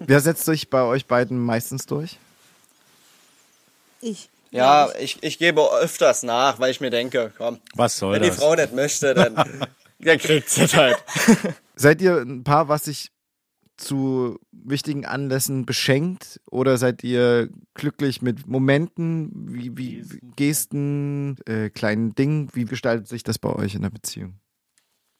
[0.00, 2.18] Wer setzt sich bei euch beiden meistens durch?
[4.02, 4.28] Ich.
[4.50, 7.58] Ja, ich, ich gebe öfters nach, weil ich mir denke, komm.
[7.74, 8.28] Was soll wenn das?
[8.28, 9.34] Wenn die Frau das möchte, dann,
[9.98, 11.02] dann kriegt sie es halt.
[11.76, 13.10] Seid ihr ein Paar, was sich
[13.78, 16.40] zu wichtigen Anlässen beschenkt?
[16.50, 20.04] Oder seid ihr glücklich mit Momenten, wie, wie
[20.36, 22.48] Gesten, äh, kleinen Dingen?
[22.52, 24.34] Wie gestaltet sich das bei euch in der Beziehung?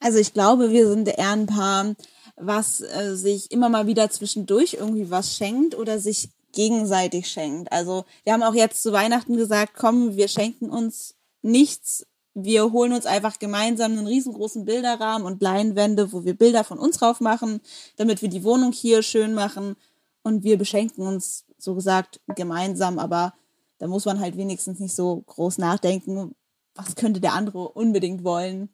[0.01, 1.95] Also ich glaube, wir sind eher ein Paar,
[2.37, 7.73] was äh, sich immer mal wieder zwischendurch irgendwie was schenkt oder sich gegenseitig schenkt.
[7.73, 12.07] Also wir haben auch jetzt zu Weihnachten gesagt, komm, wir schenken uns nichts.
[12.35, 16.99] Wir holen uns einfach gemeinsam einen riesengroßen Bilderrahmen und Leinwände, wo wir Bilder von uns
[16.99, 17.61] drauf machen,
[17.97, 19.77] damit wir die Wohnung hier schön machen.
[20.23, 22.99] Und wir beschenken uns, so gesagt, gemeinsam.
[22.99, 23.35] Aber
[23.79, 26.35] da muss man halt wenigstens nicht so groß nachdenken,
[26.75, 28.69] was könnte der andere unbedingt wollen.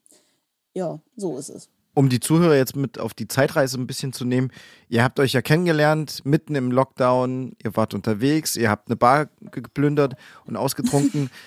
[0.72, 1.68] Ja, so ist es.
[1.92, 4.52] Um die Zuhörer jetzt mit auf die Zeitreise ein bisschen zu nehmen,
[4.88, 9.28] ihr habt euch ja kennengelernt, mitten im Lockdown, ihr wart unterwegs, ihr habt eine Bar
[9.50, 10.14] geplündert
[10.46, 11.30] und ausgetrunken.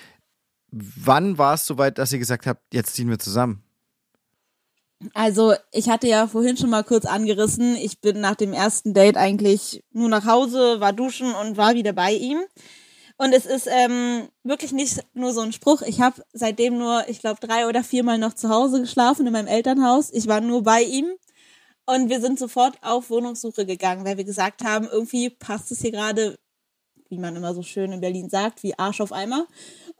[0.75, 3.63] Wann war es soweit, dass ihr gesagt habt, jetzt ziehen wir zusammen?
[5.13, 7.75] Also, ich hatte ja vorhin schon mal kurz angerissen.
[7.75, 11.93] Ich bin nach dem ersten Date eigentlich nur nach Hause, war duschen und war wieder
[11.93, 12.39] bei ihm.
[13.17, 15.83] Und es ist ähm, wirklich nicht nur so ein Spruch.
[15.83, 19.47] Ich habe seitdem nur, ich glaube, drei oder viermal noch zu Hause geschlafen in meinem
[19.47, 20.11] Elternhaus.
[20.11, 21.05] Ich war nur bei ihm.
[21.85, 25.91] Und wir sind sofort auf Wohnungssuche gegangen, weil wir gesagt haben, irgendwie passt es hier
[25.91, 26.39] gerade,
[27.09, 29.45] wie man immer so schön in Berlin sagt, wie Arsch auf Eimer.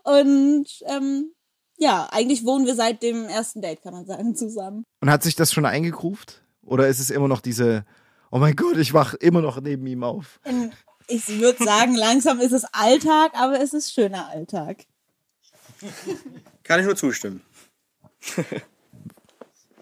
[0.04, 1.32] Und ähm,
[1.78, 4.84] ja, eigentlich wohnen wir seit dem ersten Date, kann man sagen, zusammen.
[5.02, 6.42] Und hat sich das schon eingegruft?
[6.62, 7.86] Oder ist es immer noch diese,
[8.32, 10.40] oh mein Gott, ich wach immer noch neben ihm auf?
[10.46, 10.72] Ähm,
[11.08, 14.86] Ich würde sagen, langsam ist es Alltag, aber es ist schöner Alltag.
[16.64, 17.42] Kann ich nur zustimmen.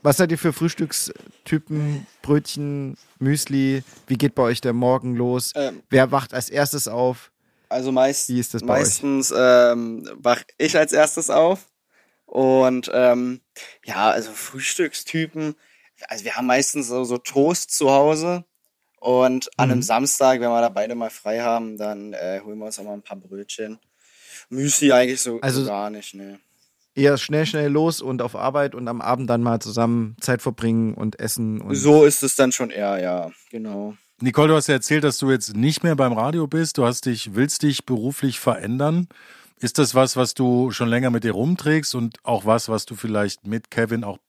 [0.01, 2.07] Was seid ihr für Frühstückstypen?
[2.23, 3.83] Brötchen, Müsli?
[4.07, 5.51] Wie geht bei euch der Morgen los?
[5.55, 5.83] Ähm.
[5.91, 7.31] Wer wacht als erstes auf?
[7.71, 8.29] Also meist,
[8.63, 11.67] meistens ähm, wach ich als erstes auf.
[12.25, 13.41] Und ähm,
[13.85, 15.55] ja, also Frühstückstypen.
[16.07, 18.45] Also wir haben meistens so, so Toast zu Hause.
[18.99, 19.71] Und an Mhm.
[19.73, 22.83] einem Samstag, wenn wir da beide mal frei haben, dann äh, holen wir uns auch
[22.83, 23.79] mal ein paar Brötchen.
[24.49, 26.39] Müsli eigentlich so Also- gar nicht, ne.
[26.93, 30.93] Eher schnell, schnell los und auf Arbeit und am Abend dann mal zusammen Zeit verbringen
[30.93, 31.61] und essen.
[31.61, 33.95] Und So ist es dann schon eher, ja, genau.
[34.21, 36.77] Nicole, du hast ja erzählt, dass du jetzt nicht mehr beim Radio bist.
[36.77, 39.07] Du hast dich, willst dich beruflich verändern.
[39.57, 42.95] Ist das was, was du schon länger mit dir rumträgst und auch was, was du
[42.95, 44.19] vielleicht mit Kevin auch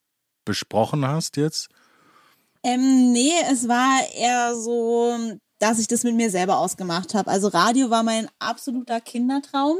[0.46, 1.68] besprochen hast jetzt?
[2.62, 5.14] Ähm, nee, es war eher so,
[5.58, 7.30] dass ich das mit mir selber ausgemacht habe.
[7.30, 9.76] Also Radio war mein absoluter Kindertraum.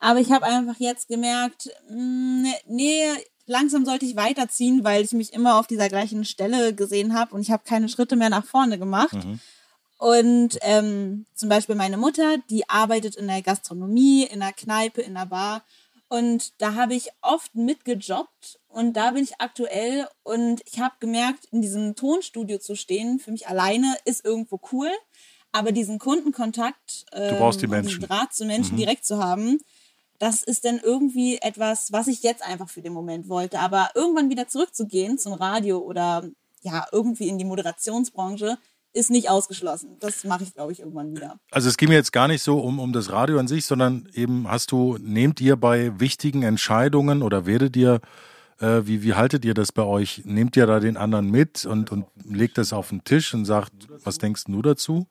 [0.00, 3.04] Aber ich habe einfach jetzt gemerkt, mh, nee,
[3.46, 7.40] langsam sollte ich weiterziehen, weil ich mich immer auf dieser gleichen Stelle gesehen habe und
[7.40, 9.14] ich habe keine Schritte mehr nach vorne gemacht.
[9.98, 15.14] Und ähm, zum Beispiel meine Mutter, die arbeitet in der Gastronomie, in der Kneipe, in
[15.14, 15.64] der Bar.
[16.08, 21.46] Und da habe ich oft mitgejobbt und da bin ich aktuell und ich habe gemerkt,
[21.50, 24.90] in diesem Tonstudio zu stehen, für mich alleine ist irgendwo cool,
[25.50, 28.02] aber diesen Kundenkontakt, ähm, brauchst die und Menschen.
[28.02, 29.58] Draht zu Menschen direkt zu haben,
[30.18, 33.60] das ist dann irgendwie etwas, was ich jetzt einfach für den Moment wollte.
[33.60, 36.24] Aber irgendwann wieder zurückzugehen zum Radio oder
[36.62, 38.58] ja, irgendwie in die Moderationsbranche,
[38.96, 39.96] ist nicht ausgeschlossen.
[40.00, 41.38] Das mache ich, glaube ich, irgendwann wieder.
[41.50, 44.08] Also es ging mir jetzt gar nicht so um, um das Radio an sich, sondern
[44.14, 48.00] eben hast du, nehmt ihr bei wichtigen Entscheidungen oder werdet ihr,
[48.58, 50.22] äh, wie, wie haltet ihr das bei euch?
[50.24, 53.72] Nehmt ihr da den anderen mit und, und legt das auf den Tisch und sagt,
[54.02, 55.06] was denkst du dazu?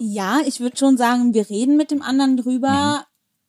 [0.00, 3.06] Ja, ich würde schon sagen, wir reden mit dem anderen drüber.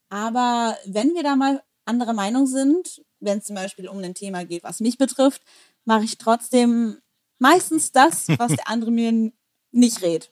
[0.09, 4.45] Aber wenn wir da mal anderer Meinung sind, wenn es zum Beispiel um ein Thema
[4.45, 5.43] geht, was mich betrifft,
[5.85, 6.97] mache ich trotzdem
[7.37, 9.31] meistens das, was der andere mir
[9.71, 10.31] nicht rät.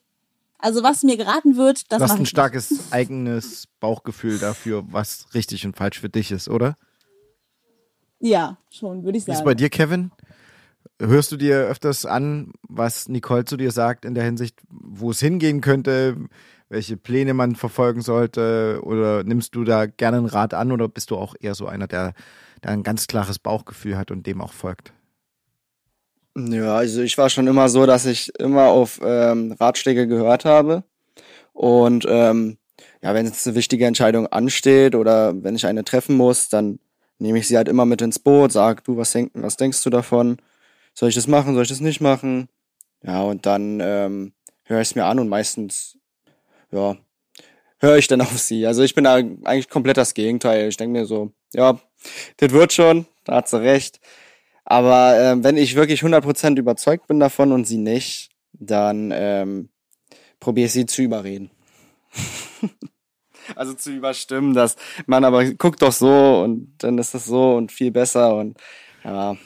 [0.59, 5.65] Also was mir geraten wird, das du hast ein starkes eigenes Bauchgefühl dafür, was richtig
[5.65, 6.77] und falsch für dich ist, oder?
[8.19, 8.31] nicht.
[8.31, 9.47] Ja, schon, würde ich Wie ist sagen.
[9.47, 10.11] es bei dir, Kevin?
[10.99, 15.19] Hörst du dir öfters an, was Nicole zu dir sagt in der Hinsicht, wo es
[15.19, 16.17] hingehen könnte,
[16.69, 18.80] welche Pläne man verfolgen sollte?
[18.84, 21.88] Oder nimmst du da gerne einen Rat an oder bist du auch eher so einer,
[21.88, 22.13] der,
[22.63, 24.93] der ein ganz klares Bauchgefühl hat und dem auch folgt?
[26.38, 30.84] Ja, also ich war schon immer so, dass ich immer auf ähm, Ratschläge gehört habe.
[31.53, 32.58] Und ähm,
[33.01, 36.80] ja, wenn jetzt eine wichtige Entscheidung ansteht oder wenn ich eine treffen muss, dann
[37.17, 39.89] nehme ich sie halt immer mit ins Boot, sag du, was, denk, was denkst du
[39.89, 40.38] davon?
[40.93, 42.49] Soll ich das machen, soll ich das nicht machen?
[43.03, 45.97] Ja, und dann ähm, höre ich es mir an und meistens,
[46.71, 46.97] ja,
[47.80, 48.65] höre ich dann auf sie.
[48.65, 50.67] Also ich bin da eigentlich komplett das Gegenteil.
[50.69, 51.80] Ich denke mir so, ja,
[52.38, 53.99] das wird schon, da hat sie recht.
[54.65, 59.69] Aber ähm, wenn ich wirklich 100% überzeugt bin davon und sie nicht, dann ähm,
[60.39, 61.51] probiere ich sie zu überreden.
[63.56, 64.75] also zu überstimmen, dass
[65.06, 68.58] man aber guckt doch so und dann ist das so und viel besser und
[69.03, 69.38] ja.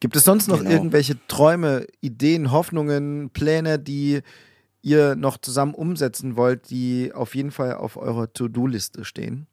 [0.00, 0.70] Gibt es sonst noch Genau.
[0.70, 4.20] irgendwelche Träume, Ideen, Hoffnungen, Pläne, die
[4.82, 9.46] ihr noch zusammen umsetzen wollt, die auf jeden Fall auf eurer To-Do-Liste stehen?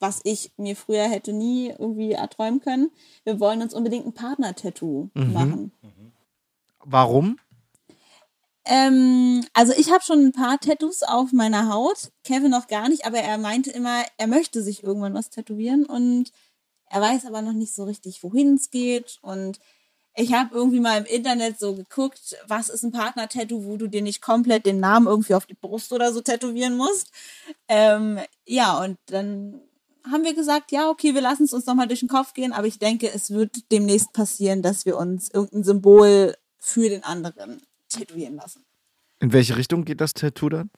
[0.00, 2.90] was ich mir früher hätte nie irgendwie erträumen können.
[3.22, 5.72] Wir wollen uns unbedingt ein Partner-Tattoo machen.
[6.80, 7.38] Warum?
[8.66, 13.06] Ähm, also ich habe schon ein paar Tattoos auf meiner Haut, Kevin noch gar nicht,
[13.06, 16.32] aber er meinte immer, er möchte sich irgendwann was tätowieren und
[16.88, 19.58] er weiß aber noch nicht so richtig, wohin es geht und
[20.16, 24.02] ich habe irgendwie mal im Internet so geguckt, was ist ein Partner-Tattoo, wo du dir
[24.02, 27.10] nicht komplett den Namen irgendwie auf die Brust oder so tätowieren musst.
[27.68, 29.60] Ähm, ja, und dann
[30.10, 32.66] haben wir gesagt, ja, okay, wir lassen es uns nochmal durch den Kopf gehen, aber
[32.66, 38.36] ich denke, es wird demnächst passieren, dass wir uns irgendein Symbol für den anderen tätowieren
[38.36, 38.64] lassen.
[39.20, 40.70] In welche Richtung geht das Tattoo dann?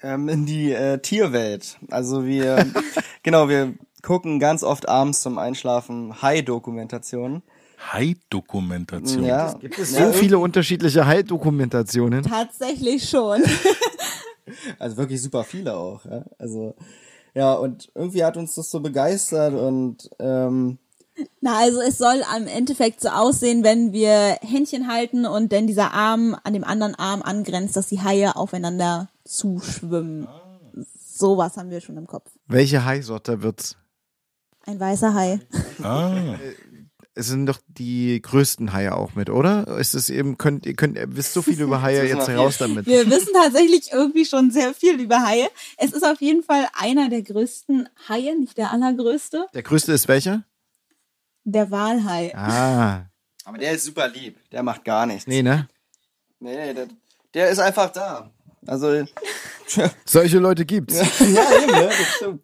[0.00, 1.78] ähm, in die äh, Tierwelt.
[1.90, 2.66] Also wir,
[3.22, 7.42] genau, wir gucken ganz oft abends zum Einschlafen Hai-Dokumentationen.
[7.90, 9.24] Hai-Dokumentation.
[9.24, 12.22] Ja, Gibt es Ja, so viele unterschiedliche Hai-Dokumentationen?
[12.24, 13.42] Tatsächlich schon.
[14.78, 16.04] Also wirklich super viele auch.
[16.04, 16.24] Ja?
[16.38, 16.74] Also
[17.34, 20.78] ja, und irgendwie hat uns das so begeistert und ähm,
[21.40, 25.92] Na, also es soll am Endeffekt so aussehen, wenn wir Händchen halten und dann dieser
[25.92, 30.26] Arm an dem anderen Arm angrenzt, dass die Haie aufeinander zuschwimmen.
[30.96, 32.30] Sowas haben wir schon im Kopf.
[32.48, 33.76] Welche Hai-Sorte wird's?
[34.66, 35.40] Ein weißer Hai.
[35.82, 36.34] Ah,
[37.14, 39.66] Es sind doch die größten Haie auch mit, oder?
[39.78, 42.56] Ist es eben, könnt ihr könnt, ihr wisst so viel über Haie, jetzt noch raus
[42.56, 42.68] viel.
[42.68, 42.86] damit.
[42.86, 45.48] Wir wissen tatsächlich irgendwie schon sehr viel über Haie.
[45.76, 49.46] Es ist auf jeden Fall einer der größten Haie, nicht der allergrößte.
[49.52, 50.44] Der größte ist welcher?
[51.44, 52.34] Der Walhai.
[52.34, 53.06] Ah,
[53.44, 54.38] aber der ist super lieb.
[54.50, 55.26] Der macht gar nichts.
[55.26, 55.68] nee, ne?
[56.40, 56.88] nee, nee der,
[57.34, 58.30] der ist einfach da.
[58.66, 59.04] Also
[60.04, 60.94] Solche Leute gibt's.
[60.94, 61.88] ja, eben, ne?
[61.88, 62.42] das stimmt.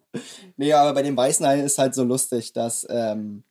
[0.57, 3.43] Nee, aber bei dem weißen Hai ist halt so lustig, dass ähm,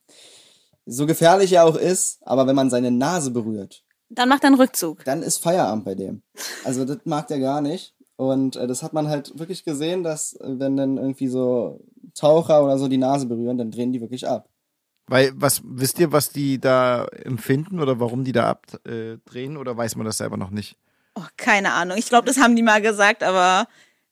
[0.90, 4.60] so gefährlich er auch ist, aber wenn man seine Nase berührt, Dann macht er einen
[4.60, 5.04] Rückzug.
[5.04, 6.22] dann ist Feierabend bei dem.
[6.64, 7.94] Also das mag der gar nicht.
[8.16, 11.80] Und äh, das hat man halt wirklich gesehen, dass äh, wenn dann irgendwie so
[12.14, 14.48] Taucher oder so die Nase berühren, dann drehen die wirklich ab.
[15.06, 19.96] Weil, was, wisst ihr, was die da empfinden oder warum die da abdrehen oder weiß
[19.96, 20.76] man das selber noch nicht?
[21.14, 21.96] Oh, keine Ahnung.
[21.96, 23.68] Ich glaube, das haben die mal gesagt, aber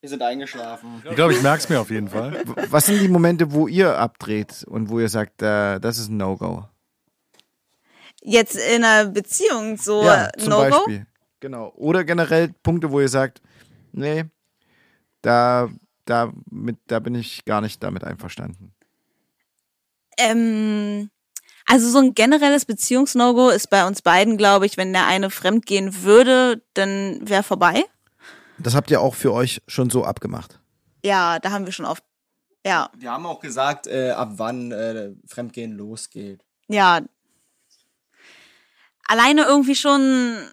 [0.07, 1.03] Wir sind eingeschlafen.
[1.05, 2.41] ich glaube, ich merke es mir auf jeden Fall.
[2.71, 6.17] Was sind die Momente, wo ihr abdreht und wo ihr sagt, äh, das ist ein
[6.17, 6.65] No-Go?
[8.23, 10.71] jetzt in einer Beziehung so Ja, zum No-Go.
[10.71, 11.07] Beispiel.
[11.41, 11.73] Genau.
[11.75, 13.43] Oder generell Punkte, wo ihr sagt,
[13.91, 14.27] nee,
[15.23, 15.71] da,
[16.05, 18.73] da, mit, da bin ich gar nicht damit einverstanden.
[20.19, 21.11] Ähm,
[21.67, 26.05] also so ein generelles Beziehungs-No-Go ist bei uns beiden, glaube ich, wenn der eine fremdgehen
[26.05, 27.87] würde, dann wäre vorbei.
[28.59, 30.59] Das habt ihr auch für euch schon so abgemacht.
[31.05, 32.03] Ja, da haben wir schon oft.
[32.65, 36.45] Ja, Wir haben auch gesagt, äh, ab wann äh, Fremdgehen losgeht.
[36.69, 37.01] ja.
[39.09, 40.51] Alleine irgendwie schon,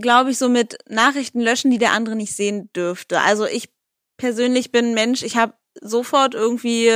[0.00, 3.20] glaube ich, so mit Nachrichten löschen, die der andere nicht sehen dürfte.
[3.20, 3.70] Also ich
[4.16, 6.90] persönlich bin ein Mensch, ich habe sofort irgendwie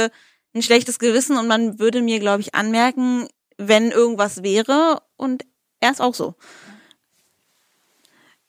[0.53, 5.45] ein schlechtes Gewissen und man würde mir, glaube ich, anmerken, wenn irgendwas wäre und
[5.79, 6.35] er ist auch so.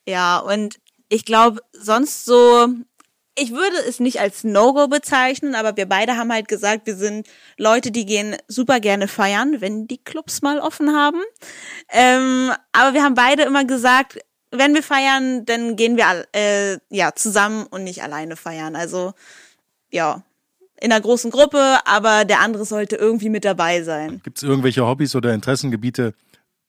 [0.07, 0.79] Ja, und
[1.13, 2.67] ich glaube, sonst so,
[3.37, 7.27] ich würde es nicht als No-Go bezeichnen, aber wir beide haben halt gesagt, wir sind
[7.55, 11.21] Leute, die gehen super gerne feiern, wenn die Clubs mal offen haben.
[11.91, 17.13] Ähm, aber wir haben beide immer gesagt, wenn wir feiern, dann gehen wir äh, ja
[17.13, 18.75] zusammen und nicht alleine feiern.
[18.75, 19.13] Also
[19.91, 20.23] ja,
[20.81, 24.19] in einer großen Gruppe, aber der andere sollte irgendwie mit dabei sein.
[24.23, 26.15] Gibt es irgendwelche Hobbys oder Interessengebiete,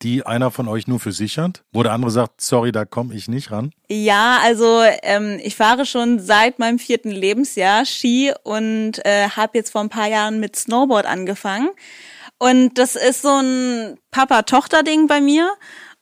[0.03, 1.63] die einer von euch nur für sich hat?
[1.73, 3.73] Wo der andere sagt, sorry, da komme ich nicht ran?
[3.89, 9.71] Ja, also ähm, ich fahre schon seit meinem vierten Lebensjahr Ski und äh, habe jetzt
[9.71, 11.71] vor ein paar Jahren mit Snowboard angefangen.
[12.39, 15.51] Und das ist so ein Papa-Tochter-Ding bei mir.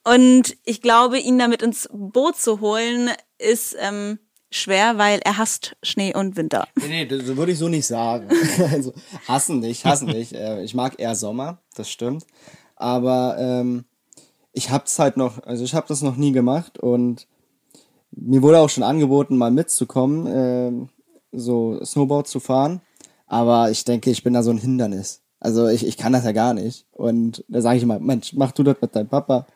[0.05, 4.19] Und ich glaube, ihn damit ins Boot zu holen, ist ähm,
[4.51, 6.67] schwer, weil er hasst Schnee und Winter.
[6.77, 8.29] Nee, nee, das würde ich so nicht sagen.
[8.73, 8.93] also,
[9.29, 10.33] hassen nicht, hassen nicht.
[10.33, 12.27] Äh, ich mag eher Sommer, das stimmt.
[12.83, 13.85] Aber ähm,
[14.53, 17.29] ich hab's halt noch, also ich habe das noch nie gemacht und
[18.11, 20.89] mir wurde auch schon angeboten, mal mitzukommen, ähm,
[21.31, 22.81] so Snowboard zu fahren.
[23.29, 25.23] Aber ich denke, ich bin da so ein Hindernis.
[25.39, 26.87] Also ich, ich kann das ja gar nicht.
[26.91, 29.47] Und da sage ich immer, Mensch, mach du das mit deinem Papa.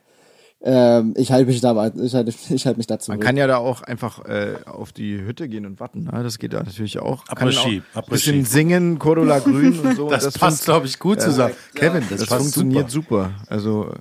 [0.68, 3.12] Ähm, ich halte mich da, ich halte ich halt mich dazu.
[3.12, 6.02] Man kann ja da auch einfach äh, auf die Hütte gehen und warten.
[6.02, 6.24] Ne?
[6.24, 7.24] Das geht da natürlich auch.
[7.24, 10.10] Kann Après-Ski, auch bisschen singen, Cordula Grün und so.
[10.16, 11.54] Das, das passt, glaube ich, gut zusammen.
[11.74, 13.30] Kevin, das, Das, funktioniert super.
[13.36, 13.46] super.
[13.48, 13.92] Also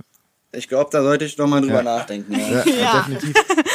[0.54, 2.34] Ich glaube, da sollte ich noch mal drüber nachdenken.
[2.34, 2.39] Ja.
[2.39, 2.97] Ja, ja.
[2.97, 3.34] definitiv.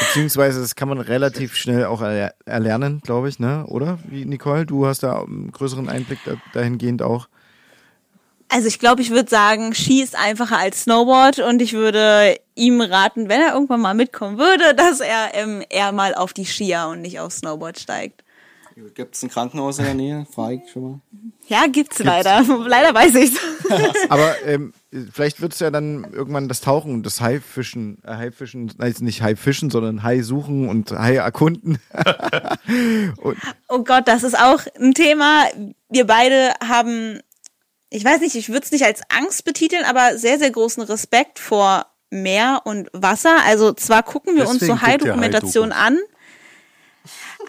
[0.08, 3.66] Beziehungsweise das kann man relativ schnell auch er erlernen, glaube ich, ne?
[3.68, 4.00] Oder?
[4.08, 6.18] Wie Nicole, du hast da einen größeren Einblick
[6.54, 7.28] dahingehend auch.
[8.52, 12.80] Also ich glaube, ich würde sagen, Ski ist einfacher als Snowboard und ich würde ihm
[12.80, 16.88] raten, wenn er irgendwann mal mitkommen würde, dass er ähm, eher mal auf die Skier
[16.90, 18.24] und nicht auf Snowboard steigt.
[18.94, 20.26] Gibt es ein Krankenhaus in der Nähe?
[20.32, 21.00] Frage ich schon mal.
[21.48, 22.04] Ja, gibt's, gibt's.
[22.04, 22.42] leider.
[22.66, 23.38] leider weiß ich's.
[24.08, 24.72] Aber ähm,
[25.12, 29.70] vielleicht wird's ja dann irgendwann das Tauchen und das Haifischen, äh, Haifischen, nein, nicht Haifischen,
[29.70, 31.78] sondern Hai suchen und Hai erkunden.
[33.68, 35.44] oh Gott, das ist auch ein Thema.
[35.90, 37.20] Wir beide haben
[37.90, 41.38] ich weiß nicht, ich würde es nicht als Angst betiteln, aber sehr, sehr großen Respekt
[41.38, 43.38] vor Meer und Wasser.
[43.44, 45.98] Also zwar gucken wir Deswegen uns so High-Dokumentation an,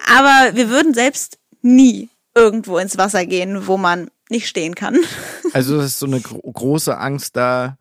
[0.07, 4.97] aber wir würden selbst nie irgendwo ins Wasser gehen, wo man nicht stehen kann.
[5.53, 7.77] Also es ist so eine gro große Angst da,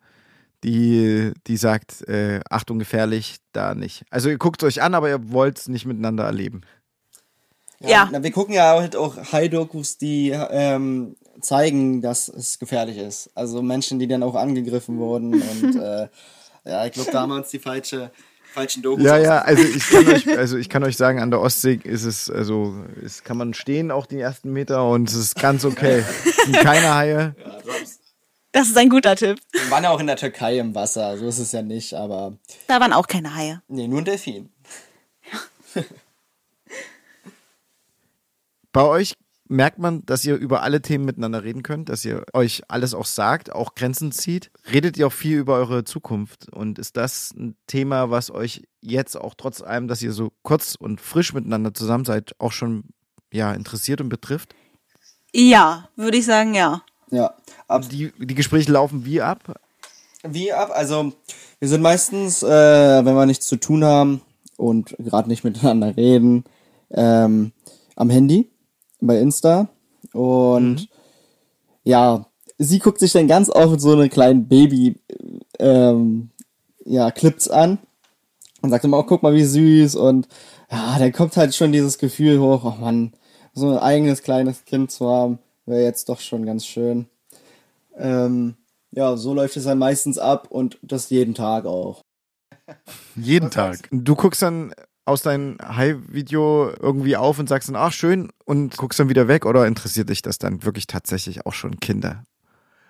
[0.65, 4.03] die, die sagt, äh, Achtung, gefährlich, da nicht.
[4.09, 6.61] Also ihr guckt euch an, aber ihr wollt es nicht miteinander erleben.
[7.79, 8.09] Ja, ja.
[8.11, 13.29] Na, wir gucken ja halt auch High-Dokus, die ähm, zeigen, dass es gefährlich ist.
[13.35, 16.07] Also Menschen, die dann auch angegriffen wurden und äh,
[16.63, 18.11] ja, ich glaube damals die falsche
[18.51, 19.03] falschen Dokus.
[19.03, 22.03] Ja, ja, also ich kann euch, also ich kann euch sagen, an der Ostsee ist
[22.03, 26.03] es, also es kann man stehen auch die ersten Meter und es ist ganz okay.
[26.25, 27.35] Es sind keine Haie.
[27.43, 27.57] Ja,
[28.51, 29.39] das ist ein guter Tipp.
[29.51, 32.33] Wir waren ja auch in der Türkei im Wasser, so ist es ja nicht, aber.
[32.67, 33.61] Da waren auch keine Haie.
[33.67, 34.49] Nee, nur ein Delfin.
[35.73, 35.83] Ja.
[38.73, 39.15] Bei euch
[39.51, 43.05] merkt man, dass ihr über alle Themen miteinander reden könnt, dass ihr euch alles auch
[43.05, 44.49] sagt, auch Grenzen zieht.
[44.71, 49.15] Redet ihr auch viel über eure Zukunft und ist das ein Thema, was euch jetzt
[49.15, 52.85] auch trotz allem, dass ihr so kurz und frisch miteinander zusammen seid, auch schon
[53.31, 54.55] ja interessiert und betrifft?
[55.33, 56.81] Ja, würde ich sagen, ja.
[57.11, 57.33] Ja.
[57.67, 59.59] Ab die, die Gespräche laufen wie ab?
[60.23, 60.71] Wie ab?
[60.73, 61.11] Also
[61.59, 62.47] wir sind meistens, äh,
[63.05, 64.21] wenn wir nichts zu tun haben
[64.55, 66.45] und gerade nicht miteinander reden,
[66.91, 67.51] ähm,
[67.97, 68.50] am Handy
[69.01, 69.67] bei Insta.
[70.13, 70.87] Und mhm.
[71.83, 72.25] ja,
[72.57, 74.95] sie guckt sich dann ganz oft so eine kleinen Baby,
[75.59, 76.29] ähm,
[76.85, 77.79] ja, Clips an
[78.61, 79.95] und sagt immer, oh, guck mal, wie süß.
[79.95, 80.27] Und
[80.71, 83.13] ja, da kommt halt schon dieses Gefühl hoch, oh Mann,
[83.53, 87.07] so ein eigenes kleines Kind zu haben, wäre jetzt doch schon ganz schön.
[87.97, 88.55] Ähm,
[88.91, 92.01] ja, so läuft es dann meistens ab und das jeden Tag auch.
[93.15, 93.89] Jeden Tag.
[93.91, 94.73] Du guckst dann
[95.05, 99.45] aus deinem High-Video irgendwie auf und sagst dann, ach schön, und guckst dann wieder weg
[99.45, 102.23] oder interessiert dich das dann wirklich tatsächlich auch schon Kinder?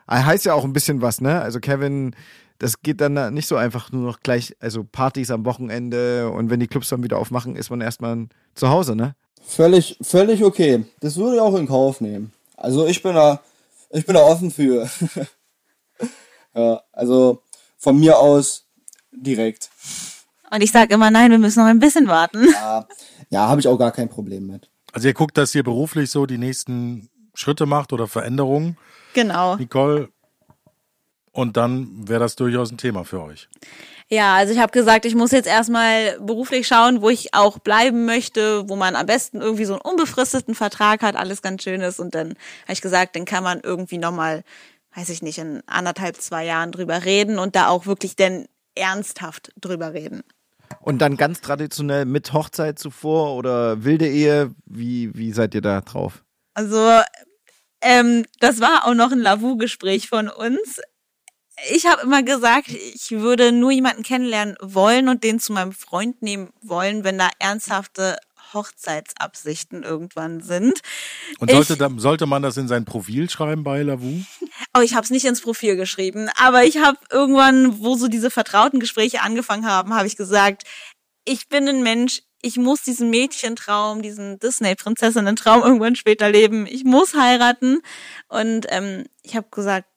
[0.08, 1.42] Ah, heißt ja auch ein bisschen was, ne?
[1.42, 2.16] Also Kevin,
[2.60, 6.60] das geht dann nicht so einfach nur noch gleich, also Partys am Wochenende und wenn
[6.60, 9.16] die Clubs dann wieder aufmachen, ist man erstmal zu Hause, ne?
[9.42, 10.86] Völlig, völlig okay.
[11.00, 12.34] Das würde ich auch in Kauf nehmen.
[12.58, 13.42] Also ich bin da,
[13.90, 14.90] ich bin da offen für.
[16.56, 17.42] ja, also
[17.78, 18.66] von mir aus
[19.12, 19.70] direkt.
[20.52, 22.48] Und ich sage immer, nein, wir müssen noch ein bisschen warten.
[22.52, 22.88] Ja,
[23.30, 24.70] ja habe ich auch gar kein Problem mit.
[24.92, 28.78] Also ihr guckt, dass ihr beruflich so die nächsten Schritte macht oder Veränderungen.
[29.14, 29.56] Genau.
[29.56, 30.10] Nicole.
[31.32, 33.48] Und dann wäre das durchaus ein Thema für euch.
[34.10, 38.06] Ja, also ich habe gesagt, ich muss jetzt erstmal beruflich schauen, wo ich auch bleiben
[38.06, 42.02] möchte, wo man am besten irgendwie so einen unbefristeten Vertrag hat, alles ganz schön ist.
[42.02, 42.32] Und dann
[42.64, 44.44] habe ich gesagt, dann kann man irgendwie nochmal,
[44.96, 49.54] weiß ich nicht, in anderthalb, zwei Jahren drüber reden und da auch wirklich denn ernsthaft
[49.56, 50.24] drüber reden.
[50.82, 55.82] Und dann ganz traditionell mit Hochzeit zuvor oder wilde Ehe, wie, wie seid ihr da
[55.82, 56.24] drauf?
[56.54, 57.02] Also,
[57.82, 60.82] ähm, das war auch noch ein Lavu-Gespräch von uns.
[61.72, 66.22] Ich habe immer gesagt, ich würde nur jemanden kennenlernen wollen und den zu meinem Freund
[66.24, 68.18] nehmen wollen, wenn da ernsthafte
[68.54, 70.82] Hochzeitsabsichten irgendwann sind.
[71.40, 74.24] Und sollte, ich, da, sollte man das in sein Profil schreiben bei Lavu?
[74.76, 78.30] Oh, ich habe es nicht ins Profil geschrieben, aber ich habe irgendwann, wo so diese
[78.30, 80.64] vertrauten Gespräche angefangen haben, habe ich gesagt,
[81.26, 86.66] ich bin ein Mensch, ich muss diesen Mädchentraum, diesen Disney-Prinzessinnen-Traum irgendwann später leben.
[86.66, 87.82] Ich muss heiraten.
[88.30, 89.88] Und ähm, ich habe gesagt,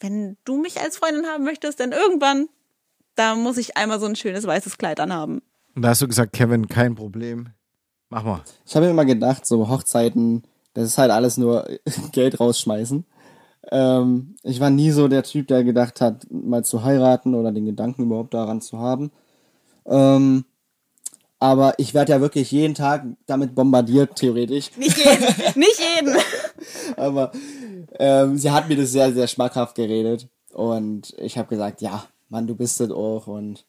[0.00, 2.48] wenn du mich als Freundin haben möchtest, dann irgendwann,
[3.14, 5.40] da muss ich einmal so ein schönes weißes Kleid anhaben.
[5.74, 7.50] Und da hast du gesagt, Kevin, kein Problem.
[8.10, 8.42] Mach mal.
[8.66, 10.44] Ich habe mir immer gedacht, so Hochzeiten,
[10.74, 11.66] das ist halt alles nur
[12.12, 13.04] Geld rausschmeißen.
[13.70, 17.66] Ähm, ich war nie so der Typ, der gedacht hat, mal zu heiraten oder den
[17.66, 19.10] Gedanken überhaupt daran zu haben.
[19.86, 20.44] Ähm,
[21.40, 24.70] aber ich werde ja wirklich jeden Tag damit bombardiert, theoretisch.
[24.78, 26.16] Nicht jeden, nicht jeden.
[26.96, 27.32] aber
[27.98, 30.28] ähm, sie hat mir das sehr, sehr schmackhaft geredet.
[30.52, 33.26] Und ich habe gesagt, ja, Mann, du bist es auch.
[33.26, 33.66] Und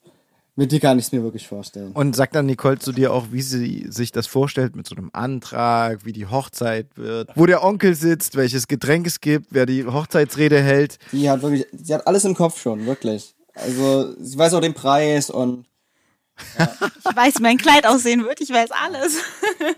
[0.55, 1.91] mit dir kann ich es mir wirklich vorstellen.
[1.91, 5.09] Und sagt dann Nicole zu dir auch, wie sie sich das vorstellt mit so einem
[5.13, 9.85] Antrag, wie die Hochzeit wird, wo der Onkel sitzt, welches Getränk es gibt, wer die
[9.85, 10.97] Hochzeitsrede hält.
[11.11, 13.35] Die hat wirklich, sie hat alles im Kopf schon, wirklich.
[13.53, 15.65] Also, ich weiß auch den Preis und
[16.37, 18.41] Ich weiß, wie mein Kleid aussehen wird.
[18.41, 19.19] Ich weiß alles.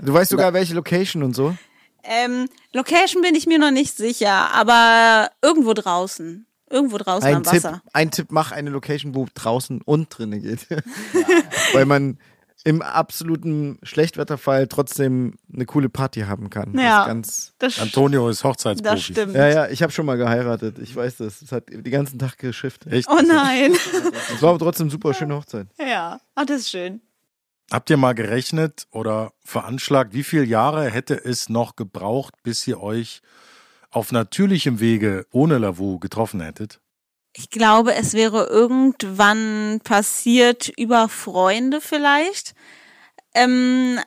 [0.01, 1.55] Du weißt sogar, welche Location und so.
[2.03, 6.46] Ähm, Location bin ich mir noch nicht sicher, aber irgendwo draußen.
[6.69, 7.81] Irgendwo draußen Ein am Tipp, Wasser.
[7.93, 10.67] ein Tipp, mach eine Location, wo draußen und drinnen geht.
[11.73, 12.17] Weil man
[12.65, 16.73] im absoluten Schlechtwetterfall trotzdem eine coole Party haben kann.
[16.73, 17.01] Das Ja.
[17.01, 18.95] ist ganz Das, Antonio ist Hochzeitsprofi.
[18.95, 19.35] das stimmt.
[19.35, 20.77] Ja, ja, ich habe schon mal geheiratet.
[20.79, 21.41] Ich weiß das.
[21.41, 22.85] Es hat den ganzen Tag geschifft.
[22.87, 23.07] Echt?
[23.09, 23.71] Oh nein.
[24.35, 25.67] Es war aber trotzdem super schöne Hochzeit.
[25.79, 26.99] ja, Ach, das ist schön.
[27.71, 32.81] Habt ihr mal gerechnet oder veranschlagt, wie viele Jahre hätte es noch gebraucht, bis ihr
[32.81, 33.21] euch
[33.89, 36.79] auf natürlichem Wege ohne Lavu getroffen hättet?
[37.35, 42.55] Ich glaube, es wäre irgendwann passiert über Freunde vielleicht.
[43.33, 43.99] Ähm,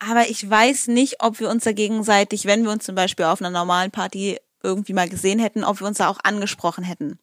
[0.00, 3.40] aber ich weiß nicht, ob wir uns da gegenseitig, wenn wir uns zum Beispiel auf
[3.40, 7.18] einer normalen Party irgendwie mal gesehen hätten, ob wir uns da auch angesprochen hätten.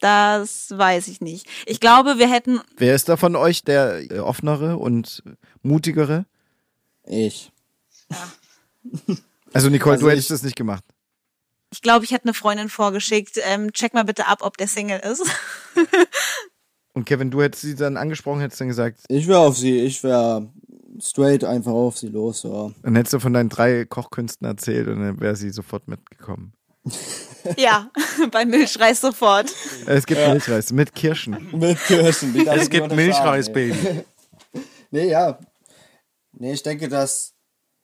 [0.00, 1.46] Das weiß ich nicht.
[1.66, 5.22] Ich glaube, wir hätten, Wer ist da von euch der äh, offenere und
[5.62, 6.24] mutigere?
[7.04, 7.52] ich.
[9.52, 10.84] Also Nicole, Also du hättest ich- das nicht gemacht.
[11.72, 15.00] Ich glaube, ich hätte eine Freundin vorgeschickt, ähm, check mal bitte ab, ob der Single
[15.00, 15.24] ist.
[16.92, 20.02] Und Kevin, du hättest sie dann angesprochen, hättest dann gesagt, Ich wäre auf sie, ich
[20.02, 20.50] wäre
[21.00, 22.70] straight einfach auf sie los, ja.
[22.82, 26.52] dann hättest du von deinen drei Kochkünsten erzählt und dann wäre sie sofort mitgekommen.
[27.56, 27.90] ja,
[28.32, 29.46] bei Milchreis sofort.
[29.86, 31.48] Es gibt Milchreis mit Kirschen.
[31.52, 32.34] Mit Kirschen.
[32.48, 33.52] Es gibt Milchreis.
[33.52, 33.76] Baby.
[34.92, 35.38] Nee, ja.
[36.32, 37.34] Nee, ich denke, dass,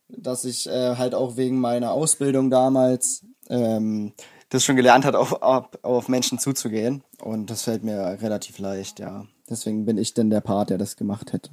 [0.08, 4.12] dass ich äh, halt auch wegen meiner Ausbildung damals ähm,
[4.48, 7.02] das schon gelernt hat, auf, auf, auf Menschen zuzugehen.
[7.20, 9.26] Und das fällt mir relativ leicht, ja.
[9.48, 11.50] Deswegen bin ich denn der Part, der das gemacht hätte.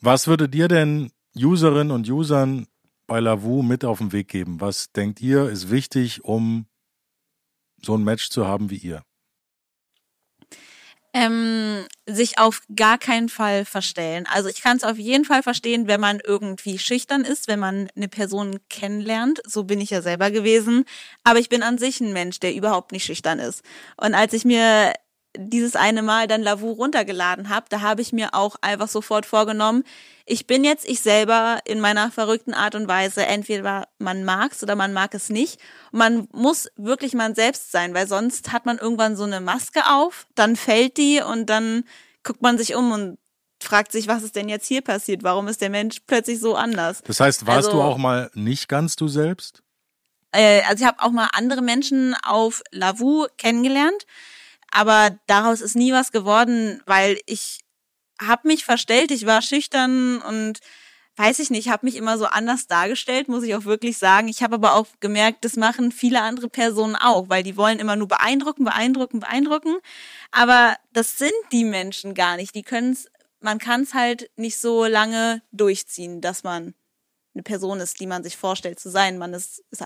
[0.00, 2.66] Was würde dir denn Userinnen und Usern
[3.06, 4.60] bei Lavu mit auf den Weg geben?
[4.60, 6.66] Was denkt ihr ist wichtig, um
[7.80, 9.02] so ein Match zu haben wie ihr?
[11.20, 14.24] Ähm, sich auf gar keinen Fall verstellen.
[14.32, 17.88] Also ich kann es auf jeden Fall verstehen, wenn man irgendwie schüchtern ist, wenn man
[17.96, 19.40] eine Person kennenlernt.
[19.44, 20.84] So bin ich ja selber gewesen.
[21.24, 23.62] Aber ich bin an sich ein Mensch, der überhaupt nicht schüchtern ist.
[23.96, 24.92] Und als ich mir
[25.40, 29.84] dieses eine Mal dann Lavu runtergeladen habe, da habe ich mir auch einfach sofort vorgenommen,
[30.26, 33.24] ich bin jetzt ich selber in meiner verrückten Art und Weise.
[33.24, 35.58] Entweder man mag's oder man mag es nicht.
[35.92, 39.80] Und man muss wirklich man selbst sein, weil sonst hat man irgendwann so eine Maske
[39.88, 41.84] auf, dann fällt die und dann
[42.24, 43.18] guckt man sich um und
[43.62, 45.22] fragt sich, was ist denn jetzt hier passiert?
[45.22, 47.02] Warum ist der Mensch plötzlich so anders?
[47.04, 49.62] Das heißt, warst Also- du auch mal nicht ganz du selbst?
[50.32, 54.04] äh, also ich habe auch mal andere Menschen auf Lavu kennengelernt,
[54.70, 57.60] aber daraus ist nie was geworden, weil ich
[58.20, 60.60] habe mich verstellt, ich war schüchtern und
[61.16, 64.28] weiß ich nicht, habe mich immer so anders dargestellt, muss ich auch wirklich sagen.
[64.28, 67.96] Ich habe aber auch gemerkt, das machen viele andere Personen auch, weil die wollen immer
[67.96, 69.78] nur beeindrucken, beeindrucken, beeindrucken,
[70.30, 72.54] aber das sind die Menschen gar nicht.
[72.54, 73.08] Die können's,
[73.40, 76.74] man kann es halt nicht so lange durchziehen, dass man
[77.34, 79.18] eine Person ist, die man sich vorstellt zu sein.
[79.18, 79.84] Man ist, ist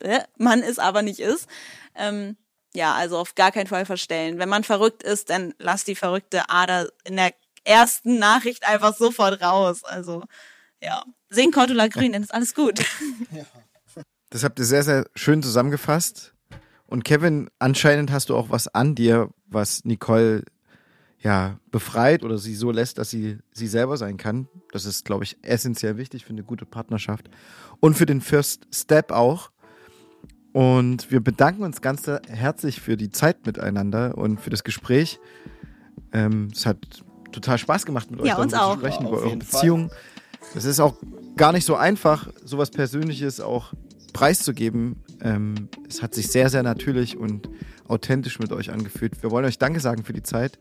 [0.00, 1.48] äh, man ist aber nicht ist.
[1.94, 2.36] Ähm,
[2.74, 4.38] ja, also auf gar keinen Fall verstellen.
[4.38, 7.32] Wenn man verrückt ist, dann lass die verrückte Ader in der
[7.64, 9.84] ersten Nachricht einfach sofort raus.
[9.84, 10.24] Also
[10.80, 12.80] ja, sing Cordula Grün, dann ist alles gut.
[14.32, 16.32] Das habt ihr sehr, sehr schön zusammengefasst.
[16.86, 20.44] Und Kevin, anscheinend hast du auch was an dir, was Nicole
[21.18, 24.48] ja befreit oder sie so lässt, dass sie sie selber sein kann.
[24.72, 27.28] Das ist, glaube ich, essentiell wichtig für eine gute Partnerschaft
[27.78, 29.51] und für den First Step auch.
[30.52, 35.18] Und wir bedanken uns ganz herzlich für die Zeit miteinander und für das Gespräch.
[36.12, 36.78] Ähm, es hat
[37.32, 38.74] total Spaß gemacht, mit euch Ja, uns auch.
[38.74, 39.60] zu sprechen, Ja, über eure jeden Fall.
[39.60, 39.90] Beziehung.
[40.54, 40.96] Es ist auch
[41.36, 43.72] gar nicht so einfach, sowas Persönliches auch
[44.12, 44.96] preiszugeben.
[45.22, 47.48] Ähm, es hat sich sehr, sehr natürlich und
[47.88, 49.22] authentisch mit euch angefühlt.
[49.22, 50.58] Wir wollen euch Danke sagen für die Zeit.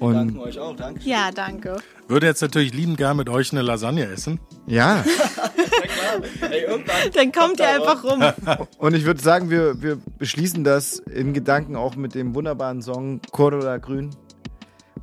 [0.00, 1.00] Danke Und euch auch, danke.
[1.08, 1.78] Ja, danke.
[2.08, 4.40] Würde jetzt natürlich lieben gern mit euch eine Lasagne essen.
[4.66, 5.04] ja,
[6.50, 6.66] Ey,
[7.14, 8.22] Dann kommt ihr einfach rum.
[8.78, 13.20] und ich würde sagen, wir, wir beschließen das in Gedanken auch mit dem wunderbaren Song
[13.32, 14.10] Cordula Grün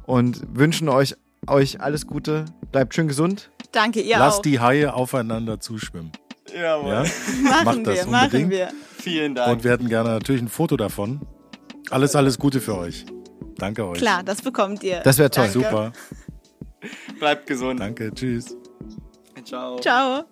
[0.06, 1.16] und wünschen euch,
[1.48, 2.46] euch alles Gute.
[2.72, 3.50] Bleibt schön gesund.
[3.72, 4.42] Danke, ihr Lasst auch.
[4.44, 6.12] die Haie aufeinander zuschwimmen.
[6.56, 6.92] Jawohl.
[6.92, 7.04] Ja?
[7.44, 8.52] machen macht das wir, machen unbedingt.
[8.52, 8.70] wir.
[9.00, 9.52] Vielen Dank.
[9.52, 11.22] Und wir hätten gerne natürlich ein Foto davon.
[11.90, 13.06] Alles, alles Gute für euch.
[13.58, 13.98] Danke euch.
[13.98, 15.00] Klar, das bekommt ihr.
[15.02, 15.46] Das wäre toll.
[15.46, 15.60] Danke.
[15.60, 15.94] Super.
[17.20, 17.80] Bleibt gesund.
[17.80, 18.12] Danke.
[18.14, 18.56] Tschüss.
[19.46, 19.80] Ciao.
[19.80, 20.24] Ciao.